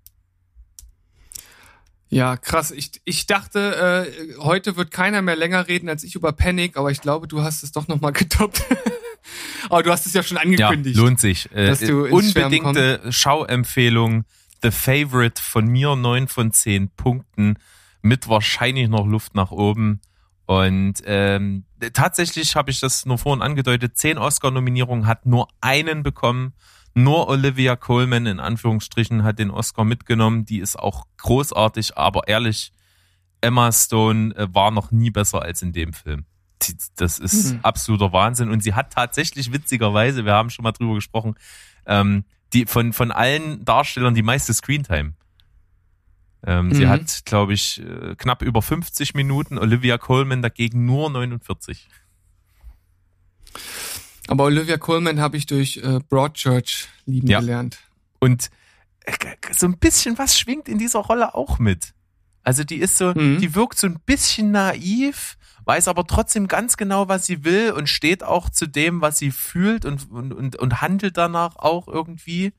[2.09, 2.71] Ja, krass.
[2.71, 6.91] Ich, ich dachte, äh, heute wird keiner mehr länger reden als ich über Panic, aber
[6.91, 8.63] ich glaube, du hast es doch nochmal getoppt.
[9.69, 10.97] aber du hast es ja schon angekündigt.
[10.97, 11.51] Ja, lohnt sich.
[11.53, 14.25] Äh, dass du unbedingte Schauempfehlung.
[14.63, 17.59] The Favorite von mir, neun von zehn Punkten
[18.01, 20.01] mit wahrscheinlich noch Luft nach oben.
[20.47, 26.53] Und ähm, tatsächlich habe ich das nur vorhin angedeutet, zehn Oscar-Nominierungen hat nur einen bekommen.
[26.95, 30.45] Nur Olivia Coleman in Anführungsstrichen hat den Oscar mitgenommen.
[30.45, 32.73] Die ist auch großartig, aber ehrlich,
[33.41, 36.25] Emma Stone äh, war noch nie besser als in dem Film.
[36.97, 37.61] Das ist Mhm.
[37.63, 38.51] absoluter Wahnsinn.
[38.51, 41.35] Und sie hat tatsächlich witzigerweise, wir haben schon mal drüber gesprochen,
[41.85, 45.13] ähm, die von, von allen Darstellern die meiste Screentime.
[46.47, 46.91] Ähm, Sie Mhm.
[46.91, 51.89] hat, glaube ich, äh, knapp über 50 Minuten, Olivia Coleman dagegen nur 49.
[54.29, 57.41] Aber Olivia Colman habe ich durch äh, Broadchurch lieben Ja.
[57.41, 57.79] gelernt.
[58.21, 58.51] Und
[59.05, 59.13] äh,
[59.53, 61.93] so ein bisschen was schwingt in dieser Rolle auch mit.
[62.43, 63.39] Also die ist so, Mhm.
[63.41, 67.89] die wirkt so ein bisschen naiv, weiß aber trotzdem ganz genau, was sie will und
[67.89, 72.53] steht auch zu dem, was sie fühlt und, und, und, und handelt danach auch irgendwie.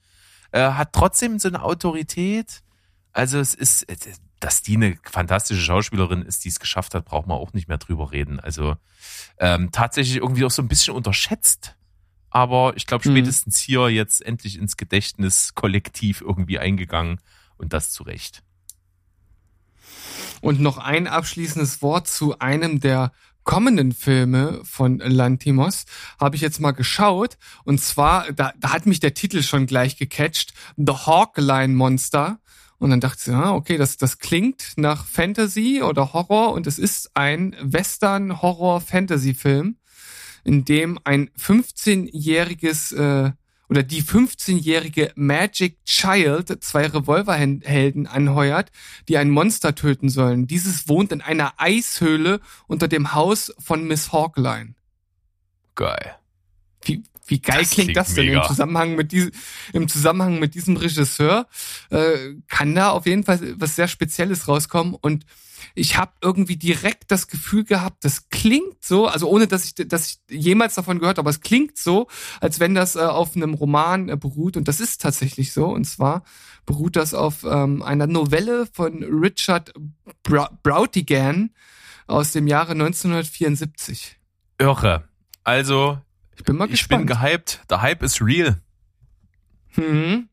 [0.51, 2.61] Äh, hat trotzdem so eine Autorität.
[3.13, 7.05] Also es ist, es ist- dass die eine fantastische Schauspielerin ist, die es geschafft hat,
[7.05, 8.39] braucht man auch nicht mehr drüber reden.
[8.39, 8.75] Also
[9.39, 11.75] ähm, tatsächlich irgendwie auch so ein bisschen unterschätzt.
[12.29, 13.13] Aber ich glaube, Mhm.
[13.15, 17.21] spätestens hier jetzt endlich ins Gedächtnis kollektiv irgendwie eingegangen
[17.57, 18.43] und das zu Recht.
[20.41, 23.13] Und noch ein abschließendes Wort zu einem der
[23.45, 25.85] kommenden Filme von Lantimos
[26.19, 29.97] habe ich jetzt mal geschaut und zwar da, da hat mich der Titel schon gleich
[29.97, 32.39] gecatcht The Hawkline Monster
[32.79, 36.79] und dann dachte ich ja okay das das klingt nach Fantasy oder Horror und es
[36.79, 39.77] ist ein Western Horror Fantasy Film
[40.45, 43.31] in dem ein 15-jähriges äh,
[43.67, 48.71] oder die 15-jährige Magic Child zwei Revolverhelden anheuert,
[49.09, 50.45] die ein Monster töten sollen.
[50.45, 54.75] Dieses wohnt in einer Eishöhle unter dem Haus von Miss Hawkline.
[55.73, 56.15] Geil.
[56.83, 58.41] Wie, wie geil Das klingt, klingt das denn mega.
[58.41, 59.31] im Zusammenhang mit diesem,
[59.73, 61.47] im Zusammenhang mit diesem Regisseur?
[61.89, 65.25] Äh, kann da auf jeden Fall was sehr Spezielles rauskommen und
[65.73, 70.07] ich habe irgendwie direkt das Gefühl gehabt, das klingt so, also ohne dass ich, dass
[70.07, 72.07] ich jemals davon gehört habe, aber es klingt so,
[72.39, 75.67] als wenn das äh, auf einem Roman äh, beruht und das ist tatsächlich so.
[75.67, 76.23] Und zwar
[76.65, 79.73] beruht das auf ähm, einer Novelle von Richard
[80.23, 81.51] Bra Brautigan
[82.07, 84.17] aus dem Jahre 1974.
[84.57, 85.07] Irre.
[85.43, 85.99] Also,
[86.37, 87.07] Ich bin mal ich bin gespannt.
[87.07, 87.61] gehypt.
[87.69, 88.61] Der Hype ist real.
[89.75, 90.29] Hm,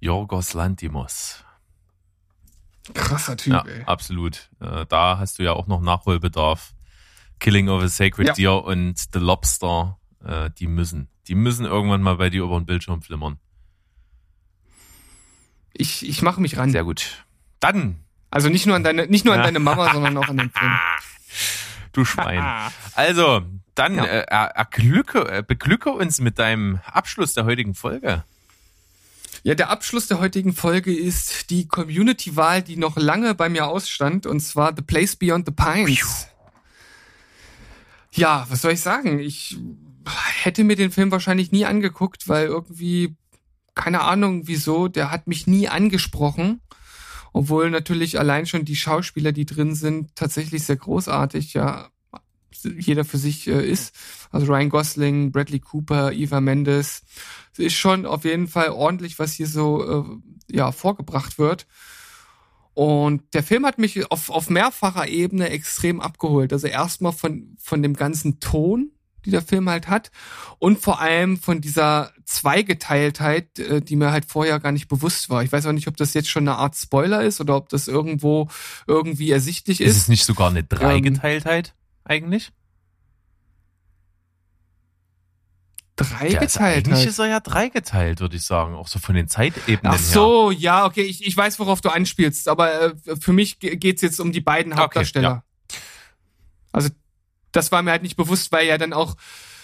[0.00, 1.44] Jorgos Lantimos.
[2.94, 3.84] krasser Typ, Ja, ey.
[3.84, 4.50] absolut.
[4.60, 6.74] Äh, Da hast du ja auch noch Nachholbedarf.
[7.38, 8.34] Killing of a Sacred Ja.
[8.34, 11.08] Deer und The Lobster, äh, die müssen.
[11.28, 13.38] Die müssen irgendwann mal bei dir über den Bildschirm flimmern.
[15.72, 16.70] Ich, ich mache mich ran.
[16.70, 17.24] Sehr gut.
[17.60, 20.50] Dann, Also nicht nur an deine, nicht nur an deine Mama, sondern auch an den
[20.50, 20.72] Film.
[21.92, 22.44] Du Schwein.
[22.94, 23.42] Also,
[23.74, 24.04] dann Ja.
[24.04, 24.20] äh,
[24.54, 28.24] erglücke, äh, beglücke uns mit deinem Abschluss der heutigen Folge.
[29.44, 34.24] Ja, der Abschluss der heutigen Folge ist die Community-Wahl, die noch lange bei mir ausstand,
[34.26, 36.28] und zwar The Place Beyond the Pines.
[38.12, 39.18] Ja, was soll ich sagen?
[39.18, 39.56] Ich
[40.42, 43.16] hätte mir den Film wahrscheinlich nie angeguckt, weil irgendwie,
[43.74, 46.60] keine Ahnung wieso, der hat mich nie angesprochen.
[47.32, 51.88] Obwohl natürlich allein schon die Schauspieler, die drin sind, tatsächlich sehr großartig, ja,
[52.62, 53.94] jeder für sich äh, ist.
[54.30, 57.02] Also Ryan Gosling, Bradley Cooper, Eva Mendes.
[57.52, 61.66] Es ist schon auf jeden Fall ordentlich, was hier so äh, ja vorgebracht wird.
[62.74, 66.52] Und der Film hat mich auf, auf mehrfacher Ebene extrem abgeholt.
[66.52, 68.92] Also erstmal von, von dem ganzen Ton,
[69.24, 70.10] die der Film halt hat
[70.58, 75.42] und vor allem von dieser Zweigeteiltheit, äh, die mir halt vorher gar nicht bewusst war.
[75.42, 77.88] Ich weiß auch nicht, ob das jetzt schon eine Art Spoiler ist oder ob das
[77.88, 78.48] irgendwo
[78.86, 79.90] irgendwie ersichtlich ist.
[79.90, 82.52] Ist es nicht sogar eine Dreigeteiltheit ähm, eigentlich?
[85.96, 86.54] Dreigeteilt.
[86.56, 87.06] Ja, eigentlich halt.
[87.06, 88.74] ist er ja dreigeteilt, würde ich sagen.
[88.74, 90.58] Auch so von den Zeitebenen Ach so, her.
[90.58, 94.32] ja, okay, ich, ich weiß, worauf du anspielst, aber äh, für mich geht's jetzt um
[94.32, 95.28] die beiden Hauptdarsteller.
[95.28, 95.78] Okay, ja.
[96.72, 96.88] Also
[97.52, 99.16] das war mir halt nicht bewusst, weil ja dann auch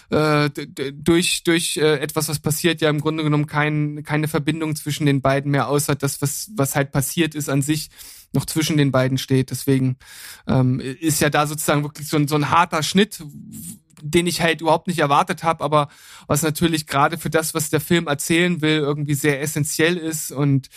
[0.09, 0.49] äh,
[0.93, 5.21] durch durch äh, etwas, was passiert, ja im Grunde genommen kein, keine Verbindung zwischen den
[5.21, 7.89] beiden mehr, außer das, was, was halt passiert ist an sich,
[8.33, 9.51] noch zwischen den beiden steht.
[9.51, 9.97] Deswegen
[10.47, 13.23] ähm, ist ja da sozusagen wirklich so ein, so ein harter Schnitt,
[14.01, 15.89] den ich halt überhaupt nicht erwartet habe, aber
[16.27, 20.69] was natürlich gerade für das, was der Film erzählen will, irgendwie sehr essentiell ist und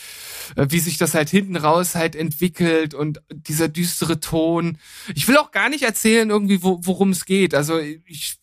[0.56, 4.78] äh, wie sich das halt hinten raus halt entwickelt und dieser düstere Ton.
[5.14, 7.54] Ich will auch gar nicht erzählen irgendwie, wo, worum es geht.
[7.54, 8.38] Also ich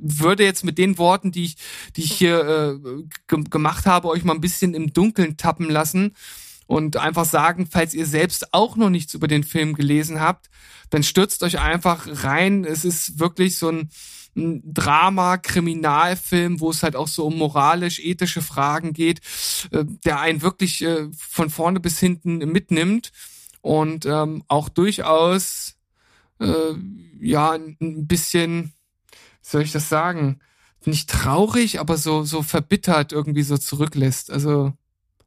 [0.00, 1.56] würde jetzt mit den Worten, die ich,
[1.96, 6.14] die ich hier äh, gemacht habe, euch mal ein bisschen im Dunkeln tappen lassen
[6.68, 10.50] und einfach sagen, falls ihr selbst auch noch nichts über den Film gelesen habt,
[10.90, 12.64] dann stürzt euch einfach rein.
[12.64, 13.88] Es ist wirklich so ein,
[14.36, 19.22] ein Drama, Kriminalfilm, wo es halt auch so um moralisch-ethische Fragen geht,
[19.70, 23.12] äh, der einen wirklich äh, von vorne bis hinten mitnimmt
[23.62, 25.74] und ähm, auch durchaus
[26.38, 26.74] äh,
[27.18, 28.74] ja ein bisschen,
[29.10, 30.40] wie soll ich das sagen,
[30.84, 34.30] nicht traurig, aber so so verbittert irgendwie so zurücklässt.
[34.30, 34.74] Also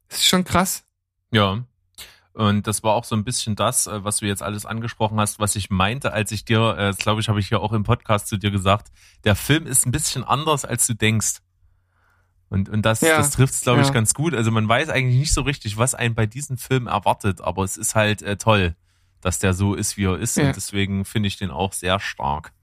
[0.08, 0.84] ist schon krass.
[1.32, 1.64] Ja.
[2.34, 5.40] Und das war auch so ein bisschen das, äh, was du jetzt alles angesprochen hast,
[5.40, 7.84] was ich meinte, als ich dir, äh, das glaube ich, habe ich ja auch im
[7.84, 8.92] Podcast zu dir gesagt,
[9.26, 11.40] der Film ist ein bisschen anders, als du denkst.
[12.50, 13.94] Und, und das, ja, das trifft es, glaube ich, ja.
[13.94, 14.34] ganz gut.
[14.34, 17.78] Also man weiß eigentlich nicht so richtig, was einen bei diesem Film erwartet, aber es
[17.78, 18.76] ist halt äh, toll,
[19.22, 20.36] dass der so ist, wie er ist.
[20.38, 20.48] Ja.
[20.48, 22.54] Und deswegen finde ich den auch sehr stark.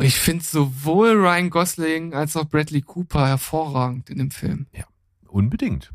[0.00, 4.66] Ich finde sowohl Ryan Gosling als auch Bradley Cooper hervorragend in dem Film.
[4.72, 4.84] Ja,
[5.28, 5.92] unbedingt.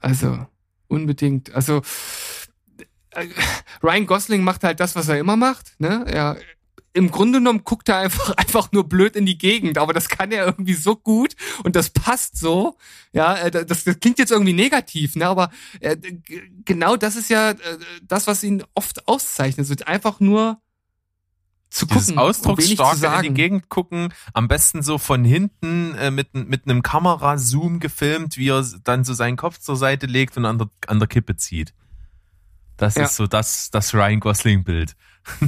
[0.00, 0.46] Also,
[0.92, 1.54] unbedingt.
[1.54, 1.82] Also
[3.10, 3.26] äh,
[3.82, 5.74] Ryan Gosling macht halt das, was er immer macht.
[5.80, 6.04] Ne?
[6.06, 6.36] Er
[6.94, 10.30] im Grunde genommen guckt er einfach einfach nur blöd in die Gegend, aber das kann
[10.30, 12.76] er irgendwie so gut und das passt so.
[13.12, 15.26] Ja, äh, das, das klingt jetzt irgendwie negativ, ne?
[15.26, 15.50] Aber
[15.80, 15.96] äh,
[16.64, 17.56] genau das ist ja äh,
[18.02, 19.66] das, was ihn oft auszeichnet.
[19.66, 20.60] So einfach nur
[21.72, 22.18] zu Dieses gucken.
[22.18, 27.80] Ausdrucksstark in die Gegend gucken, am besten so von hinten äh, mit, mit einem Kamerazoom
[27.80, 31.08] gefilmt, wie er dann so seinen Kopf zur Seite legt und an der, an der
[31.08, 31.72] Kippe zieht.
[32.76, 33.04] Das ja.
[33.04, 34.96] ist so das, das Ryan Gosling-Bild.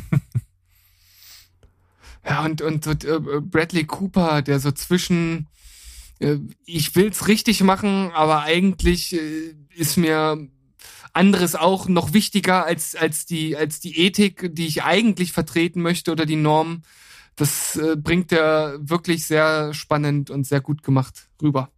[2.25, 5.49] ja, und, und äh, Bradley Cooper, der so zwischen
[6.21, 10.49] äh, ich will's richtig machen, aber eigentlich äh, ist mir
[11.15, 16.13] anderes auch noch wichtiger als, als, die, als die Ethik, die ich eigentlich vertreten möchte
[16.13, 16.83] oder die Norm.
[17.37, 21.71] Das äh, bringt er wirklich sehr spannend und sehr gut gemacht rüber.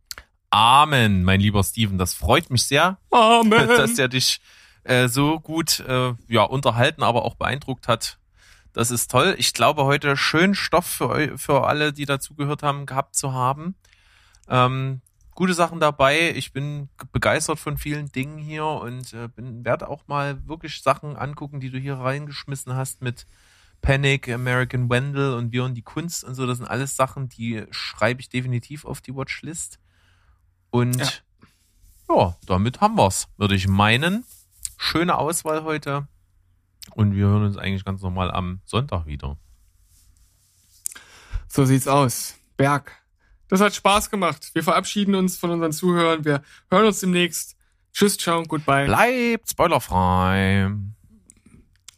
[0.51, 1.99] Amen, mein lieber Steven.
[1.99, 3.51] Das freut mich sehr, Amen.
[3.69, 4.41] dass er dich
[4.85, 8.19] äh, so gut äh, ja, unterhalten, aber auch beeindruckt hat.
[8.73, 9.35] Das ist toll.
[9.39, 13.75] Ich glaube, heute schön Stoff für, für alle, die dazugehört haben, gehabt zu haben.
[14.49, 15.01] Ähm,
[15.37, 16.33] gute Sachen dabei.
[16.35, 21.15] Ich bin begeistert von vielen Dingen hier und äh, bin werde auch mal wirklich Sachen
[21.15, 23.27] angucken, die du hier reingeschmissen hast mit
[23.83, 26.47] Panic, American Wendell und Wir und die Kunst und so.
[26.47, 29.79] Das sind alles Sachen, die schreibe ich definitiv auf die Watchlist.
[30.71, 31.13] Und ja,
[32.09, 34.25] ja damit haben wir's, würde ich meinen.
[34.79, 36.09] Schöne Auswahl heute.
[36.95, 39.37] Und wir hören uns eigentlich ganz normal am Sonntag wieder.
[41.47, 42.37] So sieht's aus.
[42.57, 43.06] Berg.
[43.49, 44.51] Das hat Spaß gemacht.
[44.55, 46.25] Wir verabschieden uns von unseren Zuhörern.
[46.25, 47.57] Wir hören uns demnächst.
[47.93, 48.87] Tschüss, ciao, goodbye.
[48.87, 50.71] Bleibt spoilerfrei.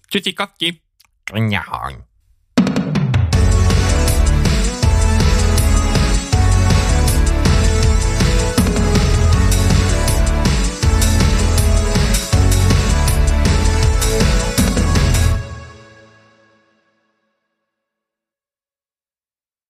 [0.09, 0.81] Tschüssi, Kopki.
[1.35, 2.08] Ja.